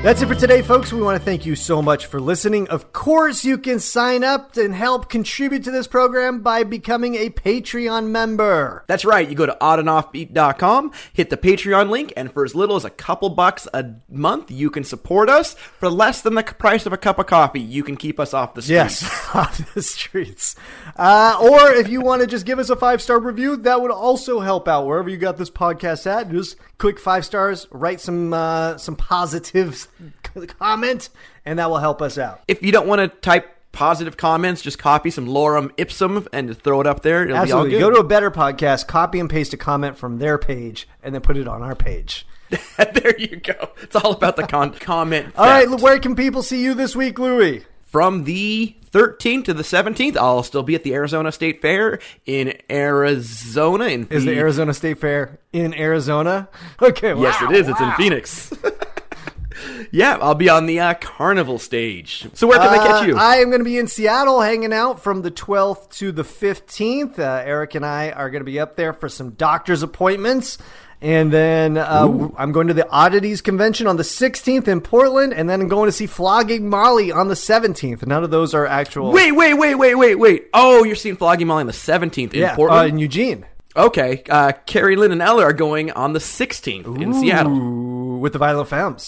That's 0.06 0.22
it 0.22 0.28
for 0.28 0.36
today, 0.36 0.62
folks. 0.62 0.92
We 0.92 1.02
want 1.02 1.18
to 1.18 1.24
thank 1.24 1.44
you 1.44 1.56
so 1.56 1.82
much 1.82 2.06
for 2.06 2.20
listening. 2.20 2.68
Of 2.68 2.92
course, 3.06 3.44
you 3.44 3.56
can 3.56 3.78
sign 3.78 4.24
up 4.24 4.56
and 4.56 4.74
help 4.74 5.08
contribute 5.08 5.62
to 5.62 5.70
this 5.70 5.86
program 5.86 6.40
by 6.40 6.64
becoming 6.64 7.14
a 7.14 7.30
Patreon 7.30 8.08
member. 8.08 8.84
That's 8.88 9.04
right. 9.04 9.28
You 9.28 9.36
go 9.36 9.46
to 9.46 9.56
oddandoffbeat.com, 9.60 10.90
hit 11.12 11.30
the 11.30 11.36
Patreon 11.36 11.88
link, 11.88 12.12
and 12.16 12.32
for 12.32 12.44
as 12.44 12.56
little 12.56 12.74
as 12.74 12.84
a 12.84 12.90
couple 12.90 13.28
bucks 13.28 13.68
a 13.72 13.92
month, 14.08 14.50
you 14.50 14.70
can 14.70 14.82
support 14.82 15.30
us. 15.30 15.54
For 15.54 15.88
less 15.88 16.20
than 16.20 16.34
the 16.34 16.42
price 16.42 16.84
of 16.84 16.92
a 16.92 16.96
cup 16.96 17.20
of 17.20 17.26
coffee, 17.26 17.60
you 17.60 17.84
can 17.84 17.96
keep 17.96 18.18
us 18.18 18.34
off 18.34 18.54
the 18.54 18.62
streets. 18.62 19.02
Yes, 19.02 19.30
off 19.36 19.74
the 19.74 19.82
streets. 19.82 20.56
Uh, 20.96 21.38
or 21.40 21.74
if 21.74 21.88
you 21.88 22.00
want 22.00 22.22
to 22.22 22.26
just 22.26 22.44
give 22.44 22.58
us 22.58 22.70
a 22.70 22.76
five 22.76 23.00
star 23.00 23.20
review, 23.20 23.56
that 23.58 23.80
would 23.80 23.92
also 23.92 24.40
help 24.40 24.66
out 24.66 24.84
wherever 24.84 25.08
you 25.08 25.16
got 25.16 25.36
this 25.36 25.50
podcast 25.50 26.08
at. 26.08 26.28
Just 26.28 26.56
click 26.78 26.98
five 26.98 27.24
stars, 27.24 27.68
write 27.70 28.00
some 28.00 28.32
uh, 28.32 28.78
some 28.78 28.96
positive 28.96 29.86
comment, 30.58 31.08
and 31.46 31.58
that 31.58 31.70
will 31.70 31.78
help 31.78 32.02
us 32.02 32.18
out. 32.18 32.42
If 32.48 32.62
you 32.62 32.72
don't 32.72 32.86
want 32.86 33.00
to 33.00 33.08
type 33.20 33.52
positive 33.72 34.16
comments, 34.16 34.62
just 34.62 34.78
copy 34.78 35.10
some 35.10 35.26
lorem 35.26 35.70
ipsum 35.76 36.26
and 36.32 36.56
throw 36.58 36.80
it 36.80 36.86
up 36.86 37.02
there. 37.02 37.24
It'll 37.24 37.36
Absolutely. 37.36 37.70
be 37.70 37.82
all 37.82 37.90
Go 37.90 37.96
to 37.96 38.00
a 38.00 38.04
better 38.04 38.30
podcast, 38.30 38.86
copy 38.86 39.20
and 39.20 39.28
paste 39.30 39.52
a 39.54 39.56
comment 39.56 39.96
from 39.96 40.18
their 40.18 40.38
page, 40.38 40.88
and 41.02 41.14
then 41.14 41.22
put 41.22 41.36
it 41.36 41.46
on 41.46 41.62
our 41.62 41.74
page. 41.74 42.26
there 42.76 43.18
you 43.18 43.36
go. 43.36 43.70
It's 43.82 43.96
all 43.96 44.12
about 44.12 44.36
the 44.36 44.46
con- 44.46 44.72
comment. 44.80 45.34
All 45.36 45.46
right, 45.46 45.68
where 45.68 45.98
can 45.98 46.14
people 46.16 46.42
see 46.42 46.62
you 46.62 46.74
this 46.74 46.94
week, 46.96 47.18
Louie? 47.18 47.64
From 47.82 48.24
the 48.24 48.76
13th 48.92 49.44
to 49.46 49.54
the 49.54 49.62
17th, 49.62 50.16
I'll 50.16 50.42
still 50.42 50.62
be 50.62 50.74
at 50.74 50.82
the 50.82 50.94
Arizona 50.94 51.30
State 51.32 51.60
Fair 51.60 51.98
in 52.24 52.54
Arizona. 52.70 53.86
In 53.86 54.06
Is 54.08 54.24
the 54.24 54.36
Arizona 54.38 54.72
State 54.74 54.98
Fair 54.98 55.38
in 55.52 55.74
Arizona? 55.74 56.48
Okay, 56.82 57.14
Yes, 57.18 57.40
wow, 57.40 57.50
it 57.50 57.56
is. 57.56 57.68
It's 57.68 57.80
in. 57.80 57.92
Phoenix. 57.92 58.52
Yeah, 59.90 60.18
I'll 60.20 60.34
be 60.34 60.48
on 60.48 60.66
the 60.66 60.80
uh, 60.80 60.94
carnival 60.94 61.58
stage. 61.58 62.26
So 62.34 62.46
where 62.46 62.58
can 62.58 62.70
they 62.72 62.78
Uh, 62.78 62.86
catch 62.86 63.06
you? 63.06 63.16
I 63.16 63.36
am 63.36 63.48
going 63.50 63.60
to 63.60 63.64
be 63.64 63.78
in 63.78 63.86
Seattle 63.88 64.40
hanging 64.40 64.72
out 64.72 65.00
from 65.00 65.22
the 65.22 65.30
12th 65.30 65.90
to 65.98 66.12
the 66.12 66.22
15th. 66.24 67.18
Uh, 67.18 67.42
Eric 67.44 67.74
and 67.74 67.84
I 67.86 68.10
are 68.10 68.30
going 68.30 68.40
to 68.40 68.44
be 68.50 68.58
up 68.60 68.76
there 68.76 68.92
for 68.92 69.08
some 69.08 69.30
doctor's 69.30 69.82
appointments. 69.82 70.58
And 71.02 71.30
then 71.30 71.76
uh, 71.76 72.30
I'm 72.38 72.52
going 72.52 72.68
to 72.68 72.74
the 72.74 72.88
Oddities 72.88 73.42
Convention 73.42 73.86
on 73.86 73.98
the 73.98 74.02
16th 74.02 74.66
in 74.66 74.80
Portland. 74.80 75.34
And 75.34 75.48
then 75.48 75.60
I'm 75.60 75.68
going 75.68 75.88
to 75.88 75.92
see 75.92 76.06
Flogging 76.06 76.70
Molly 76.70 77.12
on 77.12 77.28
the 77.28 77.34
17th. 77.34 78.06
None 78.06 78.24
of 78.24 78.30
those 78.30 78.54
are 78.54 78.64
actual. 78.66 79.12
wait, 79.12 79.32
wait, 79.32 79.52
wait, 79.54 79.74
wait, 79.74 79.94
wait, 79.94 80.14
wait. 80.14 80.46
Oh, 80.54 80.84
you're 80.84 80.96
seeing 80.96 81.16
Flogging 81.16 81.48
Molly 81.48 81.60
on 81.60 81.66
the 81.66 81.72
17th 81.74 82.32
in 82.32 82.40
yeah, 82.40 82.52
uh, 82.52 82.56
Portland? 82.56 82.88
in 82.88 82.98
Eugene. 82.98 83.44
okay. 83.76 84.22
Uh, 84.28 84.52
Carrie 84.64 84.96
Lynn 84.96 85.12
and 85.12 85.20
Ella 85.20 85.42
are 85.44 85.52
going 85.52 85.90
on 85.90 86.14
the 86.14 86.18
16th 86.18 87.00
in 87.02 87.12
Seattle. 87.12 88.18
With 88.18 88.32
the 88.32 88.38
Violent 88.38 88.68
Femmes. 88.70 89.02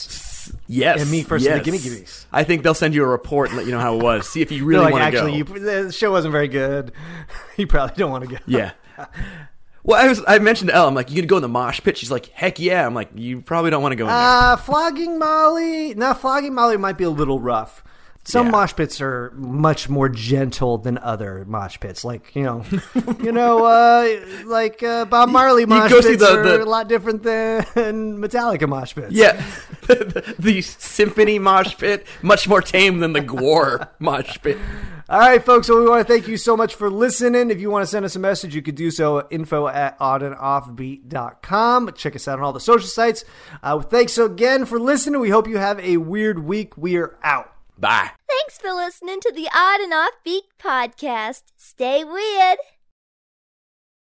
Yes. 0.66 1.02
And 1.02 1.11
me 1.11 1.22
first 1.22 1.44
in 1.46 1.52
the 1.52 1.56
yes. 1.58 1.64
Gimme 1.64 1.78
Gimmes. 1.78 2.26
I 2.32 2.44
think 2.44 2.62
they'll 2.62 2.74
send 2.74 2.94
you 2.94 3.04
a 3.04 3.06
report 3.06 3.48
and 3.48 3.56
let 3.56 3.66
you 3.66 3.72
know 3.72 3.80
how 3.80 3.96
it 3.96 4.02
was. 4.02 4.28
See 4.28 4.42
if 4.42 4.52
you 4.52 4.64
really 4.64 4.84
like, 4.84 4.92
want 4.92 5.04
to 5.04 5.11
go. 5.11 5.18
actually, 5.18 5.38
you, 5.38 5.44
the 5.44 5.92
show 5.92 6.11
wasn't 6.11 6.32
very 6.32 6.48
good. 6.48 6.92
You 7.56 7.66
probably 7.66 7.96
don't 7.96 8.12
want 8.12 8.22
to 8.22 8.30
go. 8.30 8.37
Yeah. 8.46 8.70
Well, 9.82 10.04
I 10.04 10.06
was 10.06 10.22
I 10.28 10.38
mentioned 10.38 10.68
to 10.68 10.76
Elle, 10.76 10.87
I'm 10.87 10.94
like, 10.94 11.11
you 11.11 11.16
gonna 11.16 11.26
go 11.26 11.37
in 11.37 11.42
the 11.42 11.48
mosh 11.48 11.80
pit? 11.80 11.96
She's 11.96 12.11
like, 12.11 12.26
heck 12.26 12.61
yeah. 12.61 12.87
I'm 12.87 12.94
like, 12.94 13.08
you 13.14 13.40
probably 13.40 13.70
don't 13.70 13.82
want 13.82 13.92
to 13.92 13.96
go 13.96 14.04
in 14.04 14.08
there. 14.08 14.16
Uh, 14.16 14.56
flogging 14.56 15.18
Molly. 15.18 15.94
Now, 15.94 16.14
flogging 16.14 16.54
Molly 16.54 16.76
might 16.76 16.98
be 16.98 17.04
a 17.04 17.11
little 17.11 17.40
rough. 17.40 17.82
Some 18.31 18.47
Yeah. 18.47 18.53
mosh 18.53 18.77
pits 18.77 19.01
are 19.01 19.33
much 19.37 19.88
more 19.88 20.11
gentle 20.11 20.77
than 20.77 20.99
other 20.99 21.45
mosh 21.47 21.81
pits. 21.81 22.05
Like 22.05 22.37
you 22.37 22.43
know, 22.43 22.62
you 23.23 23.33
know, 23.33 23.64
uh, 23.64 24.21
like 24.45 24.83
uh, 24.83 25.07
Bob 25.07 25.31
Marley 25.31 25.64
mosh 25.64 25.91
pits 25.91 26.19
the- 26.19 26.38
are 26.38 26.43
the- 26.43 26.62
a 26.62 26.64
lot 26.64 26.88
different 26.88 27.23
than 27.23 27.62
Metallica 28.21 28.69
mosh 28.69 28.95
pits. 28.95 29.12
Yeah, 29.12 29.43
the, 29.87 30.35
the 30.38 30.61
symphony 30.61 31.38
mosh 31.38 31.77
pit 31.79 32.07
much 32.21 32.47
more 32.47 32.61
tame 32.61 33.01
than 33.01 33.14
the 33.14 33.23
Gore 33.23 33.88
mosh 33.99 34.37
pit. 34.43 34.59
All 35.11 35.21
right, 35.21 35.43
folks. 35.43 35.67
So 35.69 35.81
we 35.81 35.88
want 35.88 36.07
to 36.07 36.12
thank 36.12 36.29
you 36.29 36.37
so 36.37 36.55
much 36.55 36.75
for 36.75 36.91
listening. 36.91 37.51
If 37.51 37.61
you 37.61 37.71
want 37.71 37.83
to 37.83 37.87
send 37.87 38.05
us 38.05 38.14
a 38.14 38.19
message, 38.19 38.55
you 38.55 38.61
could 38.61 38.75
do 38.75 38.91
so 38.91 39.21
at 39.21 39.27
info 39.31 39.67
at 39.69 39.99
oddandoffbeat.com. 40.01 41.93
Check 41.95 42.14
us 42.14 42.29
out 42.29 42.38
on 42.38 42.45
all 42.45 42.53
the 42.53 42.61
social 42.61 42.88
sites. 42.88 43.25
Uh, 43.62 43.81
thanks 43.81 44.19
again 44.19 44.67
for 44.67 44.79
listening. 44.79 45.19
We 45.19 45.31
hope 45.31 45.49
you 45.49 45.57
have 45.57 45.81
a 45.81 45.97
weird 45.97 46.41
week. 46.45 46.77
We 46.77 46.97
are 46.99 47.17
out. 47.23 47.51
Bye. 47.79 48.11
Thanks 48.38 48.59
for 48.59 48.72
listening 48.72 49.20
to 49.22 49.33
the 49.33 49.48
Odd 49.53 49.81
and 49.81 49.92
Offbeat 49.92 50.42
podcast. 50.61 51.42
Stay 51.57 52.05
weird. 52.05 52.59